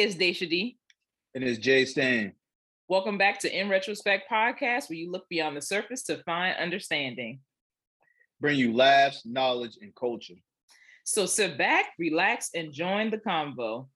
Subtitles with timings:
[0.00, 0.78] it's Dashia D.
[1.34, 2.32] And it's Jay Stan.
[2.88, 7.40] Welcome back to In Retrospect podcast, where you look beyond the surface to find understanding.
[8.40, 10.36] Bring you laughs, knowledge, and culture.
[11.04, 13.88] So sit back, relax, and join the convo.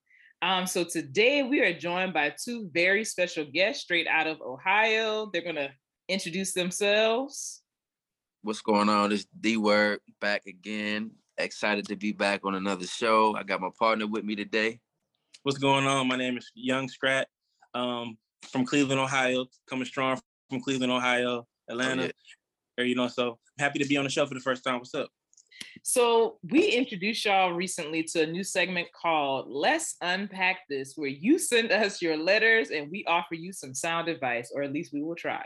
[0.42, 5.30] Um, so today we are joined by two very special guests straight out of Ohio.
[5.32, 5.70] They're gonna
[6.10, 7.62] introduce themselves.
[8.42, 9.10] What's going on?
[9.10, 11.12] It's D Werd back again.
[11.38, 13.34] Excited to be back on another show.
[13.34, 14.80] I got my partner with me today.
[15.44, 16.08] What's going on?
[16.08, 17.28] My name is Young Scratt
[17.74, 18.16] um,
[18.50, 22.04] from Cleveland, Ohio, coming strong from Cleveland, Ohio, Atlanta.
[22.04, 22.10] Oh,
[22.78, 22.84] yeah.
[22.84, 24.78] You know, so I'm happy to be on the show for the first time.
[24.78, 25.10] What's up?
[25.82, 31.38] So we introduced y'all recently to a new segment called Let's Unpack This, where you
[31.38, 35.02] send us your letters and we offer you some sound advice, or at least we
[35.02, 35.44] will try.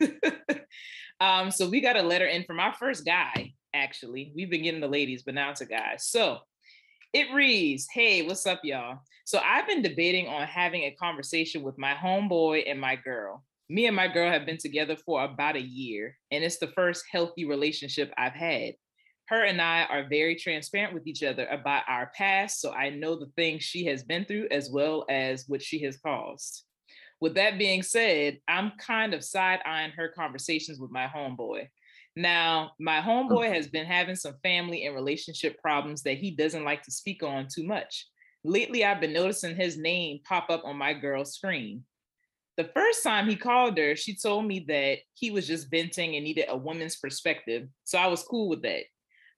[1.20, 4.32] um, so we got a letter in from our first guy, actually.
[4.34, 5.98] We've been getting the ladies, but now it's a guy.
[5.98, 6.40] So
[7.12, 8.98] it reads, Hey, what's up, y'all?
[9.24, 13.44] So I've been debating on having a conversation with my homeboy and my girl.
[13.68, 17.04] Me and my girl have been together for about a year, and it's the first
[17.10, 18.74] healthy relationship I've had.
[19.26, 23.16] Her and I are very transparent with each other about our past, so I know
[23.16, 26.64] the things she has been through as well as what she has caused.
[27.20, 31.68] With that being said, I'm kind of side eyeing her conversations with my homeboy.
[32.20, 36.82] Now, my homeboy has been having some family and relationship problems that he doesn't like
[36.82, 38.06] to speak on too much.
[38.44, 41.84] Lately, I've been noticing his name pop up on my girl's screen.
[42.58, 46.22] The first time he called her, she told me that he was just venting and
[46.22, 47.68] needed a woman's perspective.
[47.84, 48.82] So I was cool with that.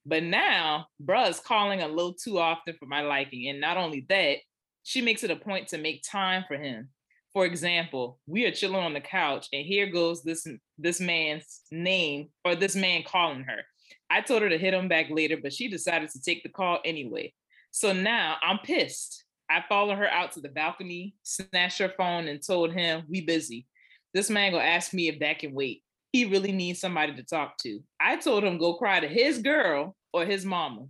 [0.04, 3.48] But now, bruh's calling a little too often for my liking.
[3.48, 4.38] And not only that,
[4.82, 6.88] she makes it a point to make time for him.
[7.34, 10.46] For example, we are chilling on the couch and here goes this
[10.78, 13.62] this man's name or this man calling her.
[14.10, 16.80] I told her to hit him back later, but she decided to take the call
[16.84, 17.32] anyway.
[17.70, 19.24] So now I'm pissed.
[19.48, 23.66] I followed her out to the balcony, snatched her phone, and told him we busy.
[24.12, 25.82] This man gonna ask me if that can wait.
[26.12, 27.80] He really needs somebody to talk to.
[27.98, 30.86] I told him go cry to his girl or his mama.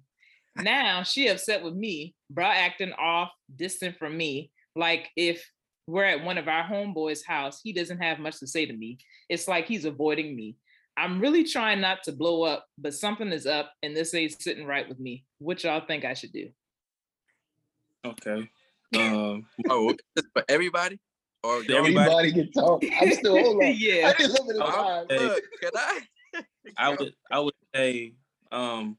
[0.57, 5.49] Now she upset with me, bro acting off, distant from me, like if
[5.87, 8.99] we're at one of our homeboys' house, he doesn't have much to say to me.
[9.29, 10.57] It's like he's avoiding me.
[10.97, 14.67] I'm really trying not to blow up, but something is up and this ain't sitting
[14.67, 15.25] right with me.
[15.39, 16.51] What y'all think I should do?
[18.05, 18.49] Okay.
[18.95, 19.95] Um, oh,
[20.35, 21.01] for everybody?
[21.43, 22.85] Or everybody, everybody can talk.
[23.01, 23.75] I'm still hold on.
[23.77, 24.09] yeah.
[24.09, 26.01] I just look at the Look, can I?
[26.77, 28.15] I would I would say
[28.53, 28.97] um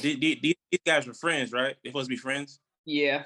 [0.00, 0.54] these, these
[0.86, 1.76] guys were friends, right?
[1.82, 2.60] They're supposed to be friends.
[2.86, 3.24] Yeah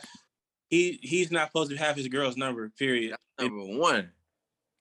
[0.74, 2.68] he he's not supposed to have his girl's number.
[2.70, 3.12] Period.
[3.12, 4.10] That's number one.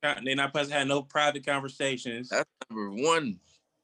[0.02, 2.28] They're not supposed to have no private conversations.
[2.28, 3.38] That's number one.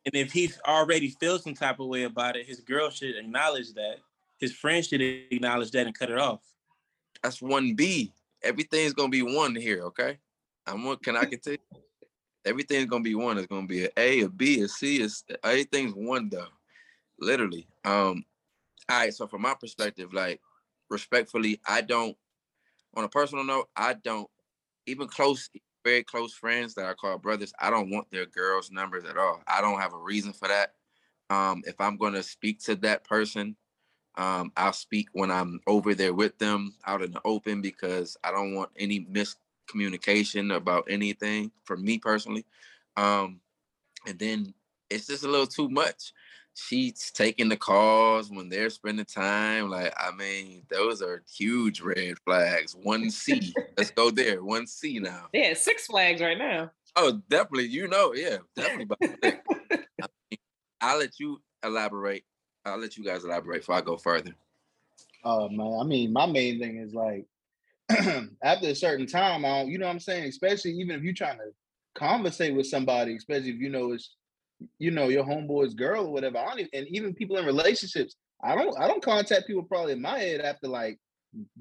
[0.05, 3.73] And if he's already feels some type of way about it, his girl should acknowledge
[3.75, 3.97] that.
[4.39, 6.41] His friend should acknowledge that and cut it off.
[7.23, 8.13] That's one B.
[8.43, 10.19] Everything's gonna be one here, okay?
[10.67, 11.59] I'm what can I continue?
[12.45, 13.39] Everything's gonna be one.
[13.39, 15.03] It's gonna be a A, a B, a C.
[15.03, 16.49] It's everything's one though.
[17.19, 17.67] Literally.
[17.85, 18.25] Um,
[18.89, 20.41] all right, so from my perspective, like
[20.91, 22.17] respectfully, I don't.
[22.97, 24.29] On a personal note, I don't
[24.87, 25.49] even close,
[25.85, 27.53] very close friends that I call brothers.
[27.59, 29.41] I don't want their girls' numbers at all.
[29.47, 30.75] I don't have a reason for that.
[31.31, 33.57] Um, if I'm going to speak to that person,
[34.17, 38.33] um, I'll speak when I'm over there with them out in the open because I
[38.33, 42.45] don't want any miscommunication about anything for me personally.
[42.97, 43.41] Um,
[44.07, 44.55] and then
[44.91, 46.13] it's just a little too much
[46.69, 49.71] she's taking the calls when they're spending time.
[49.71, 52.75] Like, I mean, those are huge red flags.
[52.75, 53.53] One C.
[53.77, 54.43] Let's go there.
[54.43, 55.29] One C now.
[55.33, 56.71] Yeah, six flags right now.
[56.97, 57.67] Oh, definitely.
[57.67, 58.97] You know, yeah, definitely.
[59.23, 60.39] I mean,
[60.81, 62.25] I'll let you elaborate.
[62.65, 64.35] I'll let you guys elaborate before I go further.
[65.25, 67.27] Oh man, I mean, my main thing is like
[68.43, 70.25] after a certain time, I don't, you know what I'm saying?
[70.25, 71.53] Especially even if you're trying to
[71.95, 74.17] conversate with somebody, especially if you know it's
[74.79, 76.39] you know, your homeboy's girl or whatever.
[76.39, 78.17] I don't even, and even people in relationships.
[78.43, 80.99] I don't I don't contact people probably in my head after like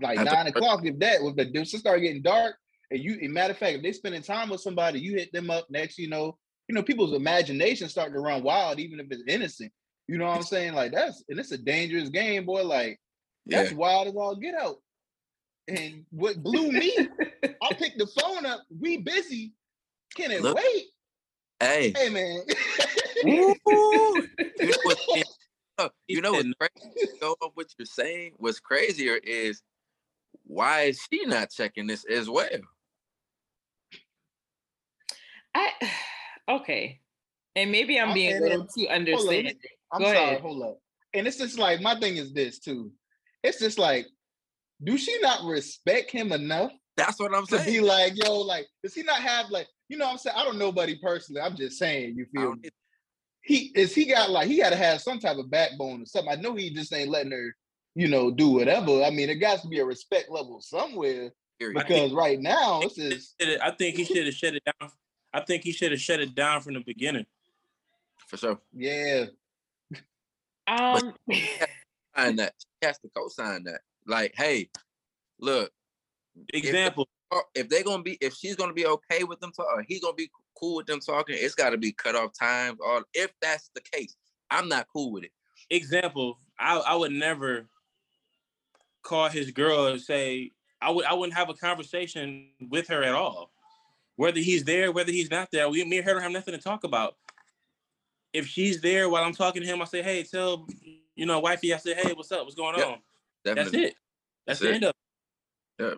[0.02, 0.86] like after nine o'clock.
[0.86, 2.56] If that if the deuce start getting dark,
[2.92, 5.68] and you, matter of fact, if they spending time with somebody, you hit them up
[5.70, 5.98] next.
[5.98, 6.38] You know,
[6.68, 9.72] you know, people's imagination starting to run wild, even if it's innocent.
[10.08, 10.74] You know what I'm saying?
[10.74, 12.64] Like that's and it's a dangerous game, boy.
[12.64, 13.00] Like
[13.46, 13.78] that's yeah.
[13.78, 14.78] wild as all get out.
[15.68, 16.98] And what blew me,
[17.62, 18.62] I picked the phone up.
[18.80, 19.54] We busy.
[20.16, 20.86] Can it Look, wait?
[21.60, 22.42] Hey, hey, man.
[23.24, 23.56] you
[24.62, 25.00] know what?
[26.08, 27.10] You know what's oh, crazy?
[27.20, 28.34] Go on what you're saying.
[28.38, 29.62] What's crazier is
[30.46, 32.48] why is she not checking this as well?
[35.54, 35.72] I
[36.50, 37.02] okay,
[37.56, 39.56] and maybe I'm being a little too understanding.
[39.92, 40.42] I'm Go sorry, ahead.
[40.42, 40.78] hold up.
[41.14, 42.92] And it's just like my thing is this too.
[43.44, 44.08] It's just like
[44.84, 46.72] do she not respect him enough?
[46.96, 47.72] That's what I'm to saying.
[47.72, 50.38] be like, yo, like, does he not have like, you know what I'm saying?
[50.38, 51.42] I don't know buddy personally.
[51.42, 52.70] I'm just saying, you feel me?
[53.42, 56.32] He is he got like he gotta have some type of backbone or something.
[56.32, 57.56] I know he just ain't letting her,
[57.96, 59.04] you know, do whatever.
[59.04, 61.32] I mean, it got to be a respect level somewhere.
[61.60, 64.92] Because think, right now, this is I think he should have shut it down.
[65.34, 67.26] I think he should have shut it down from the beginning.
[68.28, 68.60] For sure.
[68.74, 69.26] Yeah.
[70.68, 71.14] Um
[72.16, 72.54] sign that.
[72.80, 73.82] He has to co-sign that.
[74.06, 74.70] Like, hey,
[75.40, 75.72] look.
[76.54, 77.10] Example.
[77.32, 80.02] If, if they're gonna be, if she's gonna be okay with them talking, or he's
[80.02, 80.30] gonna be
[80.60, 82.80] cool with them talking, it's got to be cut off times.
[82.86, 84.16] Or if that's the case,
[84.50, 85.32] I'm not cool with it.
[85.70, 86.40] Example.
[86.60, 87.68] I I would never
[89.04, 93.14] call his girl and say I would I wouldn't have a conversation with her at
[93.14, 93.52] all.
[94.16, 96.60] Whether he's there, whether he's not there, we me and her don't have nothing to
[96.60, 97.16] talk about.
[98.34, 100.68] If she's there while I'm talking to him, I say, hey, tell
[101.16, 102.44] you know, wifey, I say, hey, what's up?
[102.44, 102.98] What's going yep, on?
[103.44, 103.72] Definitely.
[103.72, 103.96] That's it.
[104.46, 104.76] That's, That's the it.
[104.76, 105.84] end of it.
[105.84, 105.96] Yeah.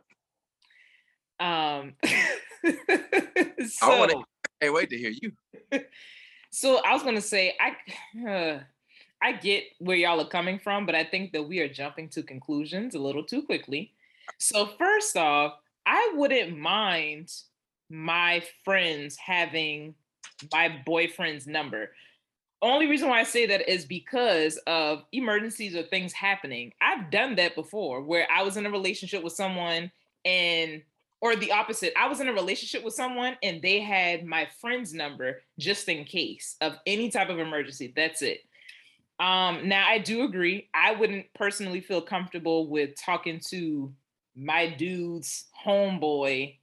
[1.41, 1.93] Um
[3.67, 4.23] so, I want to
[4.61, 5.31] can't wait to hear you.
[6.51, 8.59] so I was gonna say I uh,
[9.21, 12.23] I get where y'all are coming from, but I think that we are jumping to
[12.23, 13.91] conclusions a little too quickly.
[14.37, 15.55] So first off,
[15.85, 17.31] I wouldn't mind
[17.89, 19.95] my friends having
[20.51, 21.91] my boyfriend's number.
[22.63, 26.73] Only reason why I say that is because of emergencies or things happening.
[26.79, 29.91] I've done that before where I was in a relationship with someone
[30.25, 30.83] and
[31.21, 31.93] or the opposite.
[31.97, 36.03] I was in a relationship with someone and they had my friend's number just in
[36.03, 37.93] case of any type of emergency.
[37.95, 38.41] That's it.
[39.19, 40.67] Um, now I do agree.
[40.73, 43.93] I wouldn't personally feel comfortable with talking to
[44.35, 46.55] my dude's homeboy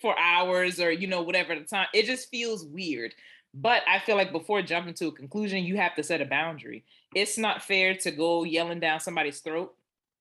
[0.00, 3.14] for hours or you know whatever the time it just feels weird
[3.54, 6.84] but i feel like before jumping to a conclusion you have to set a boundary
[7.14, 9.74] it's not fair to go yelling down somebody's throat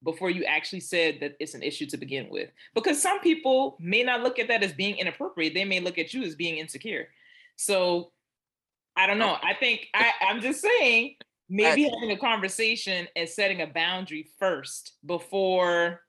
[0.04, 4.04] before you actually said that it's an issue to begin with because some people may
[4.04, 7.08] not look at that as being inappropriate they may look at you as being insecure
[7.56, 8.12] so
[8.96, 11.16] i don't know i think I, i'm just saying
[11.50, 16.02] maybe having a conversation and setting a boundary first before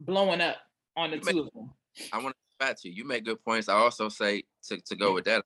[0.00, 0.56] blowing up
[0.96, 1.70] on the you two make, of them.
[2.12, 2.94] I want to back to you.
[2.94, 3.68] You make good points.
[3.68, 5.44] I also say to, to go with that.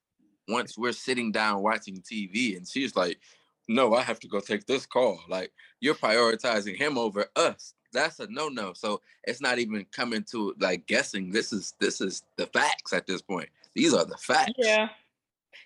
[0.49, 3.19] Once we're sitting down watching TV, and she's like,
[3.69, 7.75] "No, I have to go take this call." Like you're prioritizing him over us.
[7.93, 8.73] That's a no no.
[8.73, 11.31] So it's not even coming to like guessing.
[11.31, 13.49] This is this is the facts at this point.
[13.75, 14.53] These are the facts.
[14.57, 14.89] Yeah.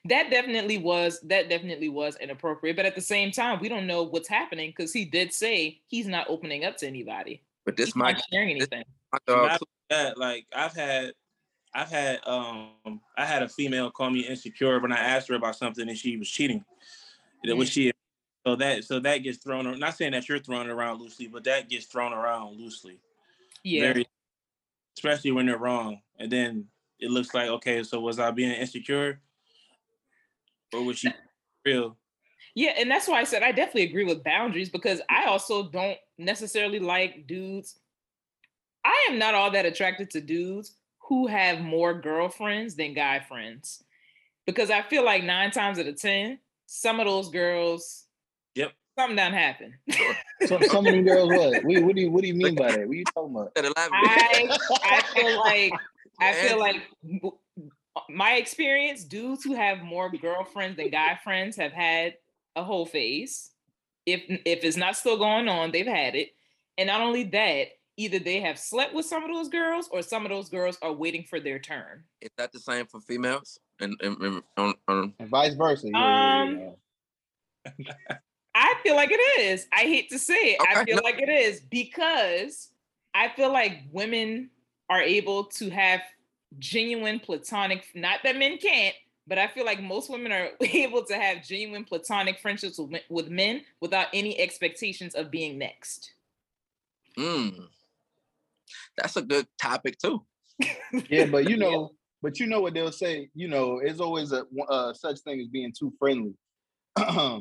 [0.05, 2.77] That definitely was that definitely was inappropriate.
[2.77, 6.07] But at the same time, we don't know what's happening because he did say he's
[6.07, 7.43] not opening up to anybody.
[7.65, 8.85] But this might sharing anything.
[9.91, 11.13] that, like I've had
[11.75, 15.57] I've had um I had a female call me insecure when I asked her about
[15.57, 16.65] something and she was cheating.
[17.45, 17.93] That was she
[18.47, 19.81] so that so that gets thrown around.
[19.81, 22.99] Not saying that you're throwing around loosely, but that gets thrown around loosely.
[23.63, 23.93] Yeah.
[23.93, 24.07] Very,
[24.97, 26.01] especially when they're wrong.
[26.19, 26.67] And then
[26.99, 29.21] it looks like, okay, so was I being insecure?
[30.73, 31.11] Or was she
[31.65, 31.97] real?
[32.55, 35.99] Yeah, and that's why I said I definitely agree with boundaries because I also don't
[36.17, 37.79] necessarily like dudes.
[38.85, 43.85] I am not all that attracted to dudes who have more girlfriends than guy friends
[44.47, 46.39] because I feel like nine times out of 10,
[46.71, 48.05] some of those girls,
[48.55, 49.73] yep, something done happened.
[50.47, 51.65] so, some of them girls, what?
[51.65, 52.87] What, what do you What do you mean by that?
[52.87, 53.53] What are you talking about?
[53.57, 54.49] I
[54.85, 55.73] I feel like
[56.21, 56.83] I feel like
[58.11, 62.15] my experience, dudes who have more girlfriends than guy friends have had
[62.55, 63.51] a whole phase.
[64.05, 66.35] If if it's not still going on, they've had it.
[66.77, 70.27] And not only that, either they have slept with some of those girls or some
[70.27, 72.05] of those girls are waiting for their turn.
[72.21, 73.59] Is that the same for females?
[73.81, 75.89] And, and, and, and, and vice versa.
[75.91, 78.17] Yeah, um, yeah, yeah.
[78.55, 79.67] I feel like it is.
[79.73, 80.61] I hate to say it.
[80.61, 80.81] Okay.
[80.81, 81.03] I feel no.
[81.03, 82.71] like it is because
[83.15, 84.51] I feel like women
[84.91, 86.01] are able to have
[86.59, 88.95] genuine platonic, not that men can't,
[89.27, 93.29] but I feel like most women are able to have genuine platonic friendships with, with
[93.29, 96.13] men without any expectations of being next.
[97.17, 97.67] Mm.
[98.97, 100.25] That's a good topic too.
[101.09, 103.29] yeah, but you know, but you know what they'll say.
[103.35, 106.35] You know, it's always a uh, such thing as being too friendly.
[106.97, 107.41] uh,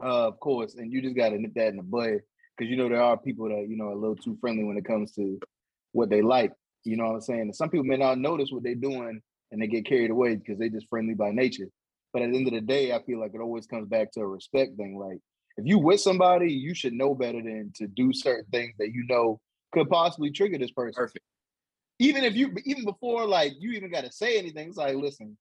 [0.00, 2.20] of course, and you just got to nip that in the bud
[2.56, 4.76] because you know there are people that you know are a little too friendly when
[4.76, 5.38] it comes to
[5.92, 6.52] what they like.
[6.84, 7.52] You know what I'm saying?
[7.52, 9.20] Some people may not notice what they're doing
[9.50, 11.68] and they get carried away because they're just friendly by nature.
[12.12, 14.20] But at the end of the day, I feel like it always comes back to
[14.20, 14.98] a respect thing.
[14.98, 15.18] Like
[15.56, 19.04] if you with somebody, you should know better than to do certain things that you
[19.08, 19.40] know
[19.72, 20.94] could possibly trigger this person.
[20.94, 21.24] Perfect.
[22.00, 25.36] Even if you even before like you even got to say anything, it's like, listen,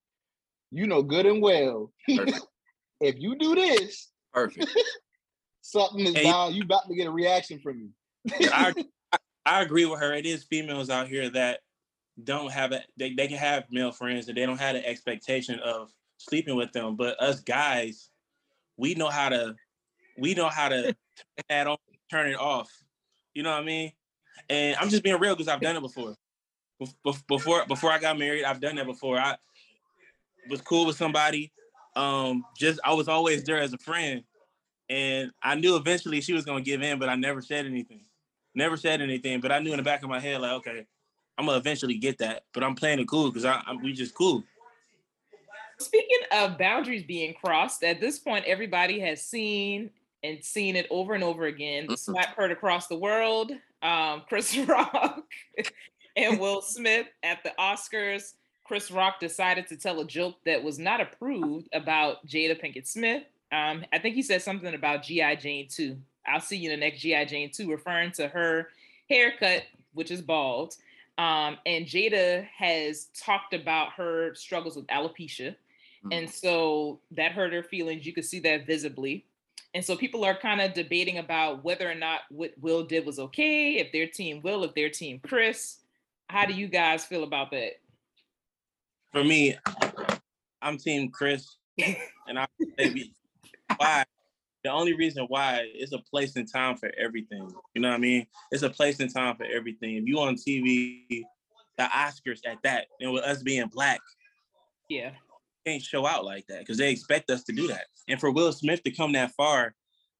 [0.71, 1.91] you know good and well.
[2.07, 4.69] if you do this, perfect.
[5.61, 7.89] something is hey, down, you about to get a reaction from me.
[8.53, 8.73] I,
[9.45, 10.13] I agree with her.
[10.13, 11.61] It is females out here that
[12.21, 12.83] don't have it.
[12.97, 16.73] They, they can have male friends and they don't have the expectation of sleeping with
[16.73, 16.97] them.
[16.97, 18.09] But us guys,
[18.77, 19.55] we know how to
[20.17, 20.95] we know how to turn
[21.47, 21.77] that on,
[22.11, 22.69] turn it off.
[23.33, 23.93] You know what I mean?
[24.49, 26.15] And I'm just being real because I've done it before.
[27.27, 29.17] Before before I got married, I've done that before.
[29.17, 29.35] I
[30.49, 31.51] was cool with somebody.
[31.95, 34.23] Um, just I was always there as a friend,
[34.89, 38.01] and I knew eventually she was gonna give in, but I never said anything.
[38.55, 40.85] Never said anything, but I knew in the back of my head, like, okay,
[41.37, 42.43] I'm gonna eventually get that.
[42.53, 44.43] But I'm playing it cool because I, I we just cool.
[45.79, 49.89] Speaking of boundaries being crossed, at this point, everybody has seen
[50.23, 51.87] and seen it over and over again.
[51.87, 52.13] The mm-hmm.
[52.13, 53.51] slap heard across the world.
[53.81, 55.23] Um, Chris Rock
[56.19, 58.33] and Will Smith at the Oscars.
[58.65, 63.23] Chris Rock decided to tell a joke that was not approved about Jada Pinkett Smith.
[63.51, 65.35] Um, I think he said something about G.I.
[65.35, 65.97] Jane 2.
[66.27, 67.25] I'll see you in the next G.I.
[67.25, 68.69] Jane 2, referring to her
[69.09, 70.75] haircut, which is bald.
[71.17, 75.55] Um, and Jada has talked about her struggles with alopecia.
[76.05, 76.11] Mm-hmm.
[76.11, 78.05] And so that hurt her feelings.
[78.05, 79.25] You could see that visibly.
[79.73, 83.19] And so people are kind of debating about whether or not what Will did was
[83.19, 85.77] okay, if their team Will, if their team Chris.
[86.29, 87.71] How do you guys feel about that?
[89.11, 89.57] For me,
[90.61, 91.57] I'm team Chris.
[92.27, 92.45] and I
[92.77, 93.11] maybe
[93.77, 94.05] why
[94.63, 97.49] the only reason why is a place and time for everything.
[97.73, 98.27] You know what I mean?
[98.51, 99.95] It's a place and time for everything.
[99.95, 101.23] If you on TV,
[101.77, 103.99] the Oscars at that, and with us being black,
[104.87, 105.11] yeah,
[105.65, 107.85] can't show out like that because they expect us to do that.
[108.07, 109.73] And for Will Smith to come that far,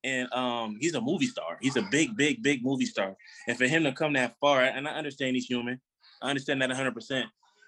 [0.04, 1.58] and um, he's a movie star.
[1.62, 3.16] He's a big, big, big movie star.
[3.48, 5.80] And for him to come that far, and I understand he's human,
[6.22, 6.94] I understand that 100.
[6.94, 7.28] percent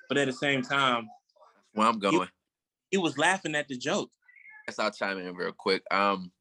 [0.09, 1.07] But at the same time,
[1.73, 2.27] where I'm going,
[2.89, 4.09] he, he was laughing at the joke.
[4.67, 5.83] Guess I'll chime in real quick.
[5.91, 6.31] Um,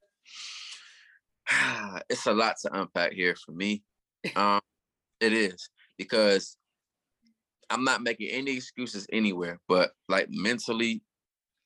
[2.10, 3.82] it's a lot to unpack here for me.
[4.36, 4.60] Um,
[5.20, 6.58] it is because
[7.70, 11.02] I'm not making any excuses anywhere, but like mentally,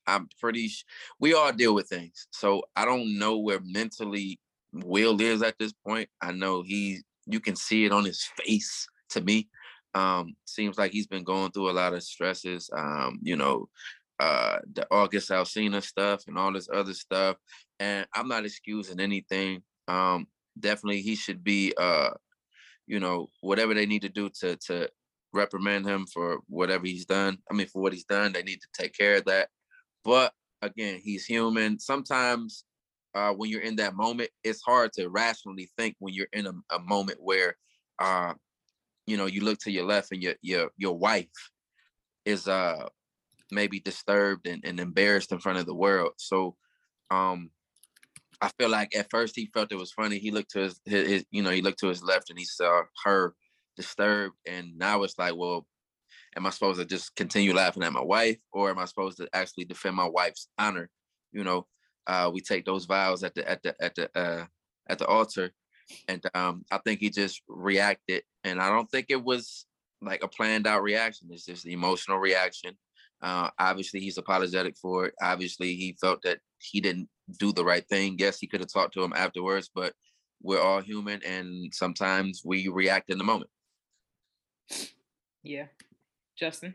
[0.07, 0.69] I'm pretty.
[0.69, 0.85] Sh-
[1.19, 4.39] we all deal with things, so I don't know where mentally
[4.73, 6.09] Will is at this point.
[6.21, 7.01] I know he.
[7.27, 8.87] You can see it on his face.
[9.11, 9.49] To me,
[9.95, 12.71] um, seems like he's been going through a lot of stresses.
[12.77, 13.69] Um, you know,
[14.21, 17.37] uh, the August Alsina stuff and all this other stuff.
[17.81, 19.63] And I'm not excusing anything.
[19.89, 20.27] Um,
[20.59, 22.11] definitely he should be uh,
[22.87, 24.89] you know, whatever they need to do to to
[25.33, 27.39] reprimand him for whatever he's done.
[27.51, 29.49] I mean, for what he's done, they need to take care of that.
[30.05, 30.33] But
[30.63, 31.79] again, he's human.
[31.79, 32.65] Sometimes
[33.15, 36.53] uh, when you're in that moment, it's hard to rationally think when you're in a,
[36.75, 37.57] a moment where,
[37.99, 38.35] uh,
[39.07, 41.51] you know, you look to your left and your your your wife
[42.25, 42.87] is uh
[43.51, 46.13] maybe disturbed and, and embarrassed in front of the world.
[46.17, 46.57] So,
[47.11, 47.51] um,
[48.41, 50.19] I feel like at first he felt it was funny.
[50.19, 52.45] He looked to his, his, his you know, he looked to his left and he
[52.45, 53.35] saw her
[53.77, 55.67] disturbed, and now it's like, well,
[56.37, 59.29] am I supposed to just continue laughing at my wife, or am I supposed to
[59.33, 60.91] actually defend my wife's honor?
[61.33, 61.67] You know,
[62.07, 64.47] uh, we take those vows at the at the at the uh,
[64.89, 65.53] at the altar,
[66.09, 69.67] and um, I think he just reacted, and I don't think it was
[70.01, 71.29] like a planned out reaction.
[71.31, 72.77] It's just the emotional reaction.
[73.23, 75.15] Uh, obviously, he's apologetic for it.
[75.23, 78.17] Obviously, he felt that he didn't do the right thing.
[78.19, 79.95] Yes, he could have talked to him afterwards, but
[80.43, 83.51] we're all human, and sometimes we react in the moment.
[85.43, 85.67] Yeah,
[86.39, 86.75] Justin?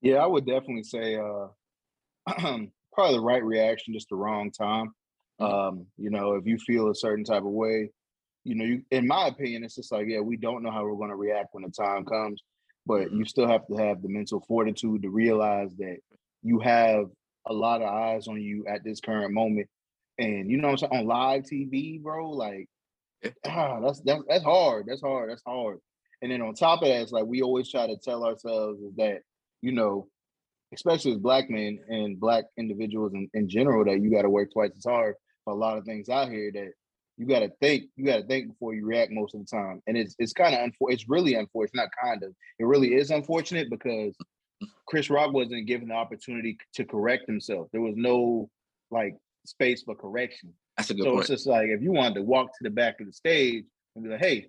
[0.00, 1.48] Yeah, I would definitely say uh
[2.92, 4.92] probably the right reaction, just the wrong time.
[5.40, 5.54] Mm-hmm.
[5.54, 7.90] Um, you know, if you feel a certain type of way,
[8.48, 10.96] you know, you in my opinion, it's just like, yeah, we don't know how we're
[10.96, 12.42] gonna react when the time comes,
[12.86, 15.98] but you still have to have the mental fortitude to realize that
[16.42, 17.06] you have
[17.46, 19.68] a lot of eyes on you at this current moment.
[20.18, 21.02] And you know what I'm saying?
[21.02, 22.68] On live TV, bro, like
[23.46, 24.86] ah, that's that's that's hard.
[24.86, 25.30] That's hard.
[25.30, 25.78] That's hard.
[26.22, 28.94] And then on top of that, it's like we always try to tell ourselves is
[28.96, 29.20] that,
[29.62, 30.08] you know,
[30.74, 34.52] especially as black men and black individuals in, in general, that you got to work
[34.52, 35.14] twice as hard
[35.44, 36.72] for a lot of things out here that
[37.18, 39.82] you got to think, you got to think before you react most of the time.
[39.86, 40.94] And it's it's kind of unfortunate.
[40.94, 42.32] It's really unfortunate, not kind of.
[42.58, 44.16] It really is unfortunate because
[44.86, 47.68] Chris Rock wasn't given the opportunity to correct himself.
[47.72, 48.48] There was no
[48.92, 50.54] like space for correction.
[50.76, 51.20] That's a good so point.
[51.22, 53.64] it's just like if you wanted to walk to the back of the stage
[53.96, 54.46] and be like, hey,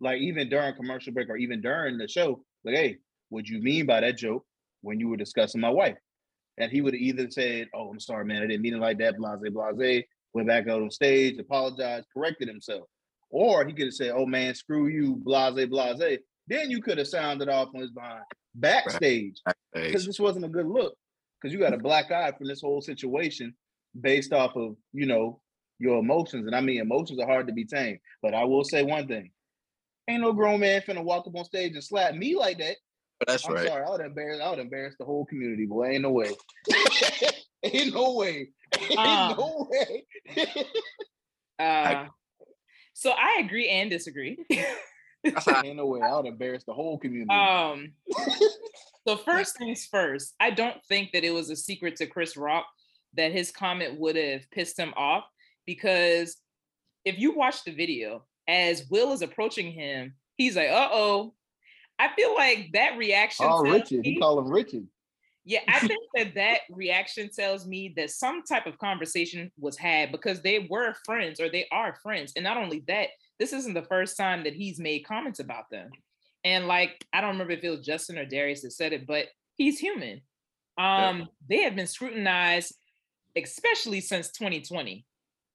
[0.00, 2.98] like even during commercial break or even during the show, like, hey,
[3.30, 4.44] what you mean by that joke
[4.82, 5.96] when you were discussing my wife?
[6.58, 8.98] And he would have either said, Oh, I'm sorry, man, I didn't mean it like
[8.98, 9.38] that, blase,
[9.74, 10.04] blase,
[10.34, 12.84] went back out on stage, apologized, corrected himself.
[13.30, 16.18] Or he could have said, Oh man, screw you, blase, blase.
[16.48, 18.24] Then you could have sounded off on his behind
[18.54, 19.36] backstage.
[19.72, 20.94] Because this wasn't a good look.
[21.40, 23.54] Because you got a black eye from this whole situation
[23.98, 25.40] based off of, you know,
[25.78, 26.46] your emotions.
[26.46, 27.98] And I mean emotions are hard to be tamed.
[28.22, 29.30] But I will say one thing
[30.08, 32.76] Ain't no grown man finna walk up on stage and slap me like that.
[33.20, 33.68] But that's I'm right.
[33.68, 34.40] sorry, I would embarrass.
[34.42, 35.90] I would embarrass the whole community, boy.
[35.90, 36.32] Ain't no way.
[37.62, 38.48] Ain't no way.
[38.98, 40.04] Um, no way.
[41.58, 42.06] Uh,
[42.94, 44.38] so I agree and disagree.
[45.24, 46.00] That's Ain't no way.
[46.00, 47.30] I would embarrass the whole community.
[47.32, 47.92] um,
[49.06, 52.66] so first things first, I don't think that it was a secret to Chris Rock
[53.14, 55.24] that his comment would have pissed him off
[55.66, 56.36] because
[57.04, 61.34] if you watch the video, as Will is approaching him, he's like, "Uh oh."
[61.98, 63.46] I feel like that reaction.
[63.48, 64.04] oh, Richard.
[64.04, 64.86] He me- call him Richard.
[65.44, 70.12] Yeah, I think that that reaction tells me that some type of conversation was had
[70.12, 72.32] because they were friends or they are friends.
[72.36, 73.08] And not only that,
[73.38, 75.90] this isn't the first time that he's made comments about them.
[76.44, 79.28] And like, I don't remember if it was Justin or Darius that said it, but
[79.56, 80.22] he's human.
[80.78, 82.74] Um, they have been scrutinized,
[83.36, 85.06] especially since 2020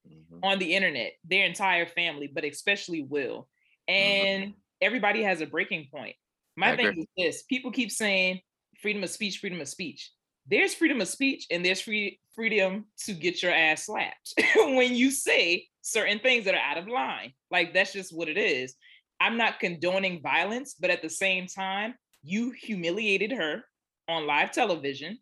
[0.06, 0.40] Mhm.
[0.44, 3.50] on the internet, their entire family, but especially Will.
[3.88, 6.16] And everybody has a breaking point.
[6.56, 7.02] My I thing agree.
[7.02, 8.42] is this people keep saying
[8.82, 10.12] freedom of speech, freedom of speech.
[10.50, 15.12] There's freedom of speech and there's free freedom to get your ass slapped when you
[15.12, 17.34] say certain things that are out of line.
[17.52, 18.76] Like that's just what it is.
[19.20, 23.64] I'm not condoning violence, but at the same time, you humiliated her
[24.08, 25.18] on live television.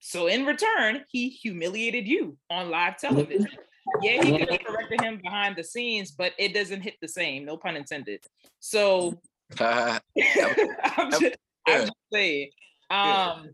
[0.00, 3.48] So in return, he humiliated you on live television.
[4.02, 7.44] Yeah, he could have corrected him behind the scenes, but it doesn't hit the same.
[7.44, 8.20] No pun intended.
[8.60, 9.20] So
[9.60, 10.00] I'm
[11.10, 11.36] just,
[11.68, 11.84] I'm Yeah.
[11.84, 12.50] just saying.
[12.90, 13.32] Yeah.
[13.32, 13.50] Um,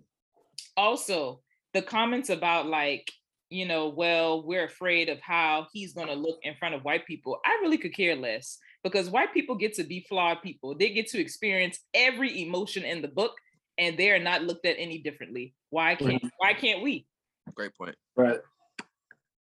[0.77, 1.41] also,
[1.73, 3.11] the comments about like,
[3.51, 7.07] you know, well, we're afraid of how he's going to look in front of white
[7.07, 7.39] people.
[7.45, 10.75] I really could care less because white people get to be flawed people.
[10.77, 13.33] They get to experience every emotion in the book,
[13.79, 15.55] and they are not looked at any differently.
[15.71, 17.07] Why can't Why can't we?
[17.55, 17.95] Great point.
[18.17, 18.39] Right.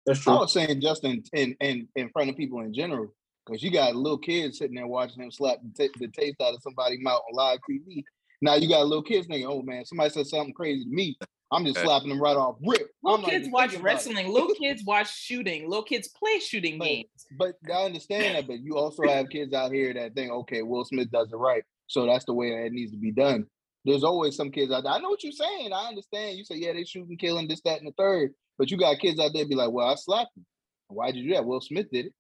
[0.06, 0.40] That's I true.
[0.40, 3.14] was saying just in in in, in front of people in general,
[3.46, 6.54] because you got little kids sitting there watching him slap the, ta- the taste out
[6.56, 8.04] of somebody's mouth on live TV.
[8.42, 11.16] Now you got little kids thinking, "Oh man, somebody said something crazy to me.
[11.52, 11.86] I'm just Okay.
[11.86, 13.94] slapping them right off rip." I'm Little kids watch thinking about it.
[13.94, 14.28] wrestling.
[14.30, 15.68] Little kids watch shooting.
[15.70, 17.26] Little kids play shooting But- games.
[17.38, 18.48] But I understand that.
[18.48, 21.64] But you also have kids out here that think, "Okay, Will Smith does it right,
[21.88, 23.48] so that's the way that it needs to be done."
[23.86, 24.94] There's always some kids out there.
[24.94, 25.74] I know what you're saying.
[25.74, 26.38] I understand.
[26.38, 28.34] You say, "Yeah, they shooting, killing, this, that, and the third.
[28.58, 30.46] But you got kids out there be like, "Well, I slapped him.
[30.88, 31.46] Why'd you do that?
[31.46, 32.14] Will Smith did it,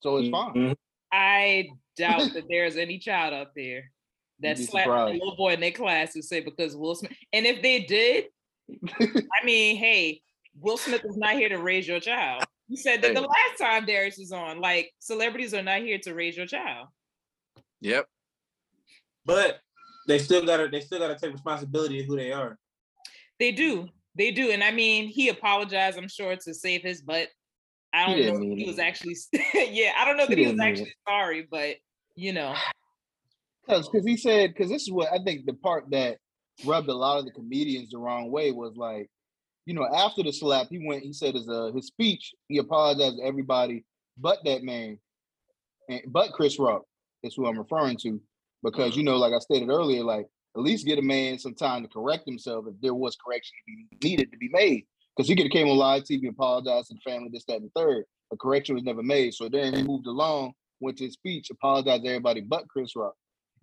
[0.00, 0.76] so it's fine." Mhm.
[1.12, 3.92] I doubt that there's any child out there
[4.40, 5.18] that be slapped a surprised.
[5.18, 7.12] little boy in their class who say because Will Smith.
[7.32, 8.26] And if they did,
[8.88, 10.20] I mean, hey,
[10.60, 12.44] Will Smith is not here to raise your child.
[12.68, 14.60] You said that the last time Darius was on.
[14.60, 16.88] Like celebrities are not here to raise your child.
[17.80, 18.06] Yep.
[19.26, 19.60] But
[20.08, 22.58] they still gotta they still gotta take responsibility of who they are.
[23.38, 24.50] They do, they do.
[24.50, 25.98] And I mean, he apologized.
[25.98, 27.28] I'm sure to save his butt.
[27.92, 28.52] I don't didn't know.
[28.52, 29.16] If he was actually,
[29.54, 31.76] yeah, I don't know He that he was didn't actually sorry, but
[32.16, 32.54] you know,
[33.66, 36.18] Because because he said because this is what I think the part that
[36.64, 39.08] rubbed a lot of the comedians the wrong way was like,
[39.66, 41.02] you know, after the slap, he went.
[41.02, 42.32] He said his uh, his speech.
[42.48, 43.84] He apologized to everybody
[44.18, 44.98] but that man,
[45.88, 46.82] and but Chris Rock.
[47.22, 48.20] Is who I'm referring to
[48.62, 51.82] because you know, like I stated earlier, like at least get a man some time
[51.82, 54.84] to correct himself if there was correction to be needed to be made.
[55.16, 57.66] Because he could have came on live TV, apologized to the family, this, that, and
[57.66, 58.04] the third.
[58.32, 59.32] A correction was never made.
[59.32, 63.14] So then he moved along, went to his speech, apologized to everybody but Chris Rock.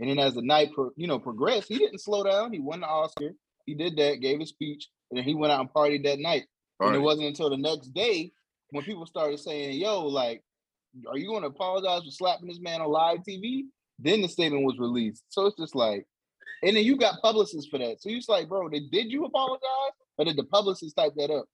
[0.02, 2.52] And then as the night, pro, you know, progressed, he didn't slow down.
[2.52, 3.34] He won the Oscar.
[3.68, 6.46] He did that, gave his speech, and then he went out and partied that night.
[6.80, 8.32] And it wasn't until the next day
[8.72, 10.44] when people started saying, "Yo, like,
[11.08, 13.66] are you going to apologize for slapping this man on live TV?"
[14.00, 15.24] Then the statement was released.
[15.30, 16.08] So it's just like,
[16.64, 18.02] and then you got publicists for that.
[18.02, 21.46] So it's like, bro, they, did you apologize, or did the publicist type that up?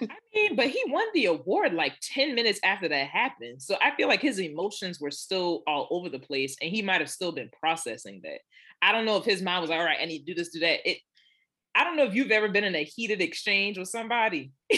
[0.00, 3.60] I mean, but he won the award like 10 minutes after that happened.
[3.60, 7.00] So I feel like his emotions were still all over the place and he might
[7.00, 8.40] have still been processing that.
[8.80, 10.50] I don't know if his mind was like, all right, I need to do this,
[10.50, 10.88] do that.
[10.88, 10.98] It
[11.74, 14.52] I don't know if you've ever been in a heated exchange with somebody,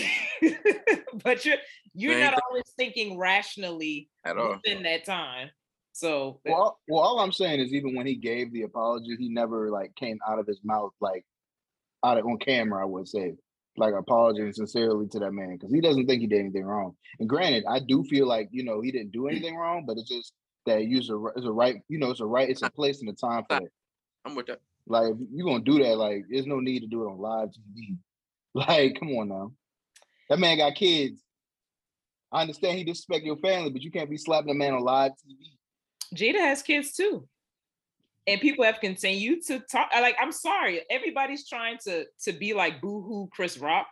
[1.24, 1.56] but you're
[1.92, 4.58] you're not always thinking rationally At all.
[4.64, 5.50] in that time.
[5.92, 9.70] So Well, well, all I'm saying is, even when he gave the apology, he never
[9.70, 11.24] like came out of his mouth like
[12.04, 12.82] out of on camera.
[12.82, 13.34] I would say
[13.76, 16.94] like apologizing sincerely to that man because he doesn't think he did anything wrong.
[17.18, 19.30] And granted, I do feel like you know he didn't do mm.
[19.30, 20.32] anything wrong, but it's just
[20.66, 23.08] that use a it's a right you know it's a right it's a place and
[23.08, 23.72] a time for it.
[24.24, 24.60] I'm with that.
[24.86, 27.48] Like if you're gonna do that, like there's no need to do it on live
[27.48, 27.98] TV.
[28.56, 29.50] Like, come on now,
[30.30, 31.20] that man got kids.
[32.30, 35.10] I understand he disrespect your family, but you can't be slapping a man on live
[35.10, 36.16] TV.
[36.16, 37.26] Jada has kids too.
[38.26, 39.90] And people have continued to talk.
[39.94, 43.86] Like, I'm sorry, everybody's trying to to be like boohoo Chris Rock.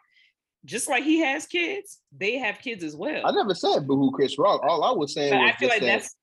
[0.64, 3.26] Just like he has kids, they have kids as well.
[3.26, 4.62] I never said boohoo Chris Rock.
[4.62, 6.16] All I was saying was I feel like that- that's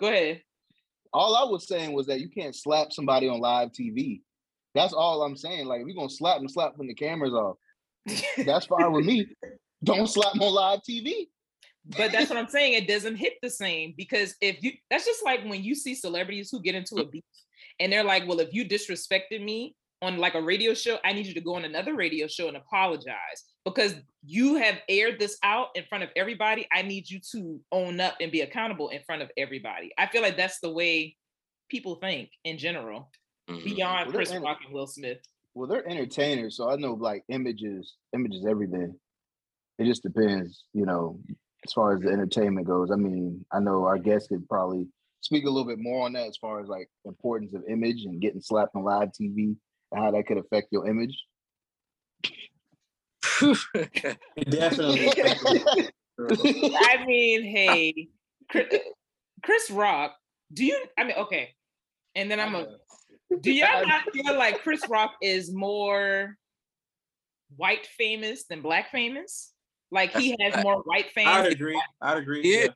[0.00, 0.42] go ahead.
[1.12, 4.22] all I was saying was that you can't slap somebody on live TV.
[4.74, 5.66] That's all I'm saying.
[5.66, 7.56] Like, you're gonna slap them, slap when the cameras off.
[8.38, 9.26] That's fine with me.
[9.84, 11.28] Don't slap them on live TV.
[11.84, 12.74] But that's what I'm saying.
[12.74, 16.50] It doesn't hit the same because if you that's just like when you see celebrities
[16.50, 17.24] who get into a beef
[17.78, 21.26] and they're like, well, if you disrespected me on like a radio show, I need
[21.26, 25.68] you to go on another radio show and apologize because you have aired this out
[25.74, 26.66] in front of everybody.
[26.72, 29.90] I need you to own up and be accountable in front of everybody.
[29.98, 31.16] I feel like that's the way
[31.68, 33.10] people think in general,
[33.48, 33.64] Mhm.
[33.64, 35.18] beyond Well, Chris Rock and Will Smith.
[35.54, 38.98] Well, they're entertainers, so I know like images, images everything.
[39.78, 41.20] It just depends, you know,
[41.64, 42.90] as far as the entertainment goes.
[42.90, 44.86] I mean, I know our guest could probably
[45.20, 48.20] speak a little bit more on that as far as like importance of image and
[48.20, 49.56] getting slapped on live TV
[49.92, 51.16] and how that could affect your image.
[54.48, 55.08] Definitely.
[56.18, 58.08] I mean, hey,
[58.50, 58.66] Chris,
[59.42, 60.14] Chris Rock,
[60.52, 60.84] do you?
[60.98, 61.54] I mean, okay,
[62.14, 62.66] and then I'm a.
[63.40, 66.36] Do y'all not feel like Chris Rock is more
[67.56, 69.52] white famous than black famous?
[69.90, 71.28] Like he has more white fans.
[71.28, 71.80] I'd agree.
[72.00, 72.42] I'd agree.
[72.44, 72.64] Yeah.
[72.64, 72.68] Yeah.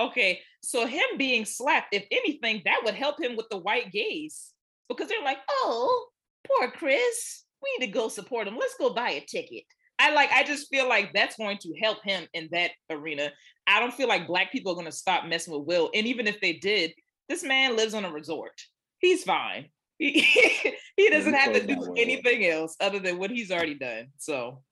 [0.00, 4.52] Okay, so him being slapped, if anything, that would help him with the white gays
[4.88, 6.06] because they're like, oh,
[6.46, 8.56] poor Chris, we need to go support him.
[8.58, 9.64] Let's go buy a ticket.
[9.98, 13.30] I like, I just feel like that's going to help him in that arena.
[13.66, 15.90] I don't feel like black people are going to stop messing with Will.
[15.94, 16.92] And even if they did,
[17.28, 18.58] this man lives on a resort.
[18.98, 19.68] He's fine.
[20.02, 20.26] He,
[20.96, 24.06] he doesn't have to do anything else other than what he's already done.
[24.16, 24.62] So,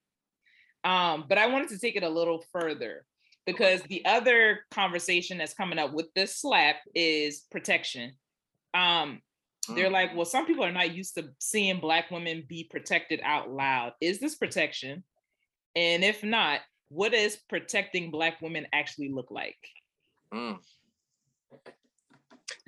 [0.83, 3.05] um, but I wanted to take it a little further
[3.45, 8.13] because the other conversation that's coming up with this slap is protection.
[8.73, 9.21] Um,
[9.75, 13.51] they're like, well, some people are not used to seeing black women be protected out
[13.51, 13.93] loud.
[14.01, 15.03] Is this protection?
[15.75, 19.57] And if not, what does protecting black women actually look like?
[20.33, 20.57] Mm.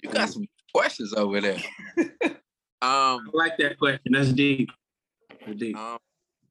[0.03, 1.59] You got some questions over there.
[2.83, 4.13] Um, I like that question.
[4.13, 4.67] That's deep.
[5.45, 5.77] That's deep.
[5.77, 5.99] um,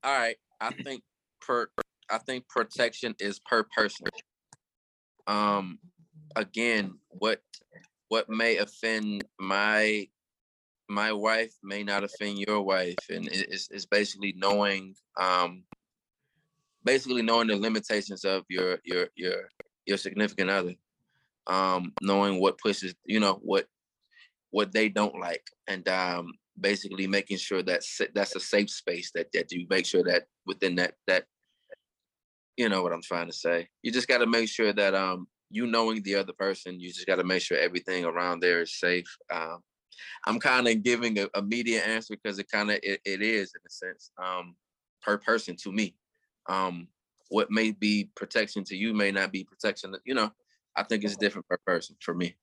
[0.04, 0.36] all right.
[0.60, 1.02] I think
[1.40, 1.70] per
[2.10, 4.06] I think protection is per person.
[5.26, 5.78] Um,
[6.36, 7.42] again, what
[8.08, 10.08] what may offend my
[10.88, 15.64] my wife may not offend your wife, and it- it's it's basically knowing um
[16.84, 19.48] basically knowing the limitations of your your your
[19.86, 20.74] your significant other.
[21.46, 23.66] Um, knowing what pushes you know what
[24.50, 27.82] what they don't like, and um basically making sure that
[28.14, 31.24] that's a safe space that that you make sure that within that that
[32.56, 33.68] you know what I'm trying to say.
[33.82, 37.06] You just got to make sure that um you knowing the other person, you just
[37.06, 39.16] got to make sure everything around there is safe.
[39.32, 39.58] Um,
[40.26, 43.52] I'm kind of giving a, a media answer because it kind of it, it is
[43.54, 44.56] in a sense um
[45.02, 45.94] per person to me.
[46.48, 46.88] Um,
[47.30, 49.94] what may be protection to you may not be protection.
[50.04, 50.30] You know,
[50.76, 52.36] I think it's different per person for me.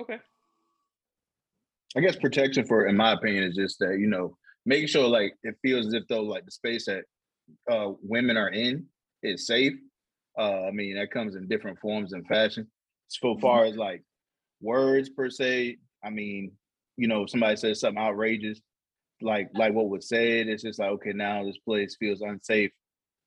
[0.00, 0.18] Okay.
[1.96, 5.34] I guess protection for, in my opinion, is just that you know making sure like
[5.42, 7.04] it feels as if though like the space that
[7.70, 8.86] uh, women are in
[9.22, 9.74] is safe.
[10.38, 12.66] Uh, I mean that comes in different forms and fashion.
[13.08, 14.02] So far as like
[14.60, 16.52] words per se, I mean,
[16.96, 18.60] you know, if somebody says something outrageous,
[19.20, 22.72] like like what was said, it's just like okay, now this place feels unsafe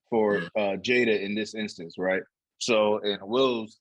[0.09, 2.23] for uh, Jada in this instance, right?
[2.57, 3.79] So and Will's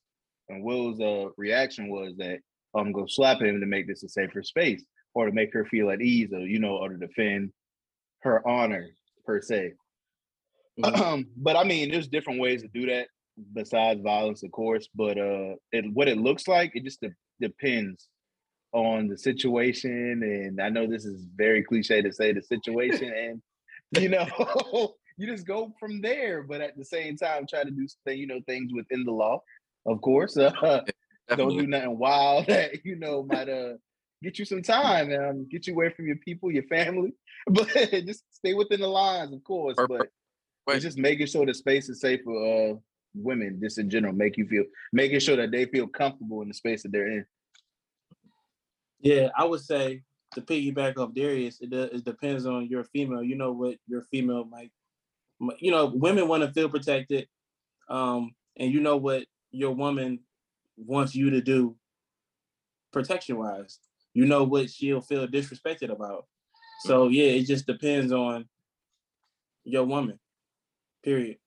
[0.49, 2.38] and Will's uh, reaction was that
[2.77, 4.85] I'm gonna slap him to make this a safer space
[5.15, 7.53] or to make her feel at ease or you know or to defend
[8.23, 8.89] her honor
[9.25, 9.75] per se.
[10.79, 11.01] Mhm.
[11.01, 13.09] Um, but I mean, there's different ways to do that
[13.53, 14.89] besides violence, of course.
[14.95, 18.09] But uh, it, what it looks like, it just de- depends
[18.73, 20.23] on the situation.
[20.23, 23.43] And I know this is very cliche to say the situation, and
[24.01, 24.27] you know,
[25.17, 26.43] you just go from there.
[26.43, 29.43] But at the same time, try to do you know things within the law,
[29.87, 30.37] of course.
[30.62, 30.81] Uh,
[31.35, 33.75] don't do nothing wild that you know might uh
[34.23, 37.12] get you some time and um, get you away from your people, your family.
[37.49, 37.69] But
[38.07, 39.77] just stay within the lines, of course.
[39.77, 40.09] Per- But
[40.67, 40.83] Wait.
[40.83, 42.75] just making sure the space is safe for uh
[43.15, 46.55] women, just in general, make you feel making sure that they feel comfortable in the
[46.55, 47.27] space that they're in.
[49.01, 50.03] Yeah, I would say
[50.35, 53.23] to piggyback off Darius, it, does, it depends on your female.
[53.23, 54.73] You know what your female might,
[55.61, 57.29] you know, women want to feel protected,
[57.89, 60.21] um, and you know what your woman
[60.77, 61.77] wants you to do,
[62.93, 63.79] protection wise.
[64.15, 66.27] You know what she'll feel disrespected about.
[66.81, 68.47] So yeah, it just depends on
[69.65, 70.19] your woman.
[71.05, 71.39] Period.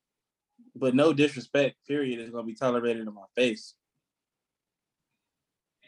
[0.76, 1.76] But no disrespect.
[1.88, 3.74] Period is gonna be tolerated in my face.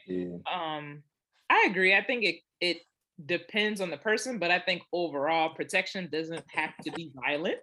[0.08, 0.38] Yeah.
[0.52, 1.04] Um,
[1.50, 1.96] I agree.
[1.96, 2.78] I think it it
[3.26, 7.60] depends on the person, but I think overall protection doesn't have to be violent.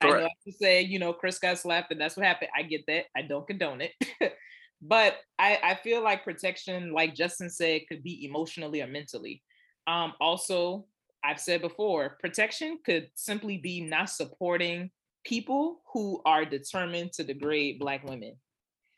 [0.00, 0.24] I know Correct.
[0.24, 2.50] I have to say, you know, Chris got slapped and that's what happened.
[2.56, 3.06] I get that.
[3.16, 3.92] I don't condone it.
[4.80, 9.42] but I, I feel like protection, like Justin said, could be emotionally or mentally.
[9.86, 10.86] Um, also,
[11.24, 14.90] I've said before, protection could simply be not supporting
[15.24, 18.36] people who are determined to degrade Black women.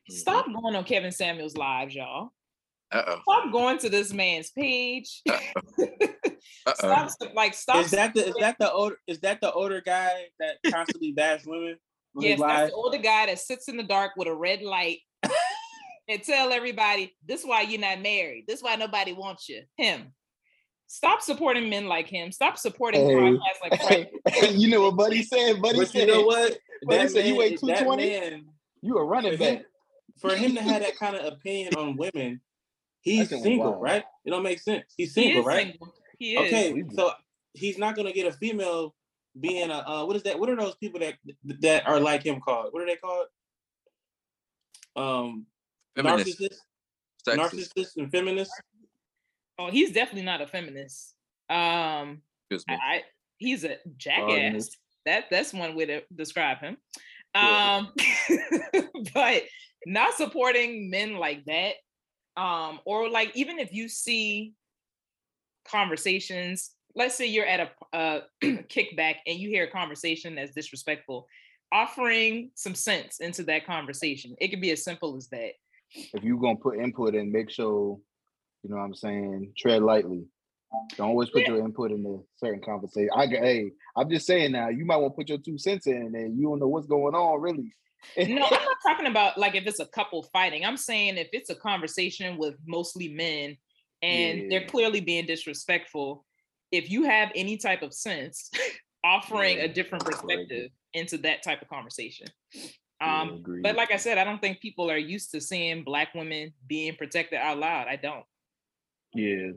[0.09, 0.61] Stop Mm-hmm.
[0.61, 2.31] going on Kevin Samuels lives, y'all.
[2.93, 3.21] Uh-oh.
[3.23, 5.23] Stop going to this man's page.
[5.29, 5.47] Uh-oh.
[6.75, 7.85] stop, like, stop.
[7.85, 11.47] Is that the is that the older is that the older guy that constantly bash
[11.47, 11.77] women?
[12.17, 14.63] on his Yes, that's the older guy that sits in the dark with a red
[14.63, 14.99] light
[16.11, 18.45] and tell everybody this is why you're not married.
[18.49, 19.63] This is why nobody wants you.
[19.77, 20.13] Him.
[20.89, 22.33] Stop supporting men like him.
[22.33, 23.15] Stop supporting Hey.
[23.15, 24.09] podcasts like Hey,
[24.41, 24.57] Frank.
[24.59, 25.63] you know what Buddy said?
[25.63, 26.59] Buddy But said, you know what?
[26.85, 28.07] Buddy said you weigh 220?
[28.09, 28.45] man,
[28.83, 29.65] You a running for him, back.
[30.21, 32.41] for him to have that kind of opinion on women,
[33.03, 33.83] he's single, wild.
[33.83, 34.05] right?
[34.25, 34.93] It don't make sense.
[34.97, 35.67] He's He single, is right?
[35.69, 35.95] single.
[36.19, 36.47] He is.
[36.47, 37.13] Okay, so
[37.55, 38.95] he's not gonna get a female
[39.39, 40.41] being a uh, what is that?
[40.41, 41.15] What are those people that
[41.61, 42.73] that are like him called?
[42.73, 43.27] What are they called?
[44.97, 45.47] Um,
[45.97, 46.57] Feminist, narcissists,
[47.27, 47.37] sexist.
[47.37, 48.53] narcissists, and feminist.
[49.59, 51.15] Oh, he's definitely not a feminist.
[51.49, 52.79] Um, Excuse I, me.
[52.83, 53.03] I
[53.39, 54.27] he's a jackass.
[54.27, 54.79] Feminist.
[55.07, 56.77] That that's one way to describe him.
[57.35, 57.83] Yeah.
[57.83, 57.93] Um,
[59.15, 59.43] but
[59.87, 61.75] not supporting men like that,
[62.37, 64.55] um, or like even if you see
[65.67, 67.61] conversations, let's say you're at
[67.93, 71.27] a uh, kickback and you hear a conversation that's disrespectful,
[71.73, 74.35] offering some sense into that conversation.
[74.41, 75.53] It could be as simple as that.
[75.95, 77.99] If you're gonna put input in, make sure
[78.63, 79.53] you know what I'm saying.
[79.57, 80.25] Tread lightly.
[80.97, 81.55] Don't always put Yeah.
[81.55, 83.11] your input in a certain conversation.
[83.15, 84.69] I hey, I'm just saying now.
[84.69, 87.15] You might want to put your two cents in, and you don't know what's going
[87.15, 87.73] on really.
[88.17, 90.65] No, I'm not talking about like if it's a couple fighting.
[90.65, 93.57] I'm saying if it's a conversation with mostly men
[94.03, 96.25] and they're clearly being disrespectful,
[96.73, 98.51] if you have any type of sense,
[99.05, 102.27] offering Yeah, a different perspective into that type of conversation.
[103.01, 103.63] Yeah, Um, agreed.
[103.63, 106.95] but like I said, I don't think people are used to seeing black women being
[106.97, 107.89] protected out loud.
[107.89, 108.25] I don't.
[109.15, 109.53] yeah,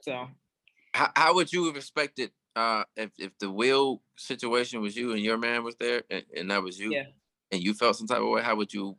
[0.00, 0.28] So
[0.94, 5.20] how, how would you have expected uh if, if the will situation was you and
[5.20, 7.04] your man was there and, and that was you Yeah.
[7.52, 8.96] and you felt some type of way how would you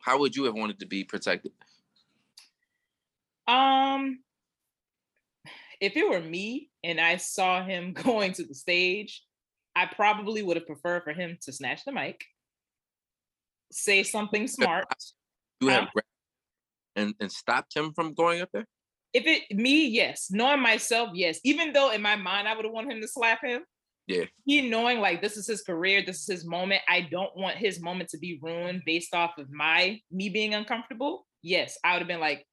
[0.00, 1.52] how would you have wanted to be protected
[3.46, 4.24] Um,
[5.80, 9.22] if it were me and I saw him going to the stage,
[9.76, 12.24] I probably would have preferred for him to snatch the mic,
[13.70, 14.86] say something smart.
[15.60, 16.00] you have Huh?
[16.96, 18.66] and and stopped him from going up there
[19.12, 20.28] If it me, yes.
[20.30, 21.38] Knowing myself, yes.
[21.44, 23.62] Even though in my mind I would have wanted him to slap him.
[24.06, 24.24] Yeah.
[24.44, 26.82] He knowing like this is his career, this is his moment.
[26.88, 31.26] I don't want his moment to be ruined based off of my me being uncomfortable.
[31.42, 32.44] Yes, I would have been like,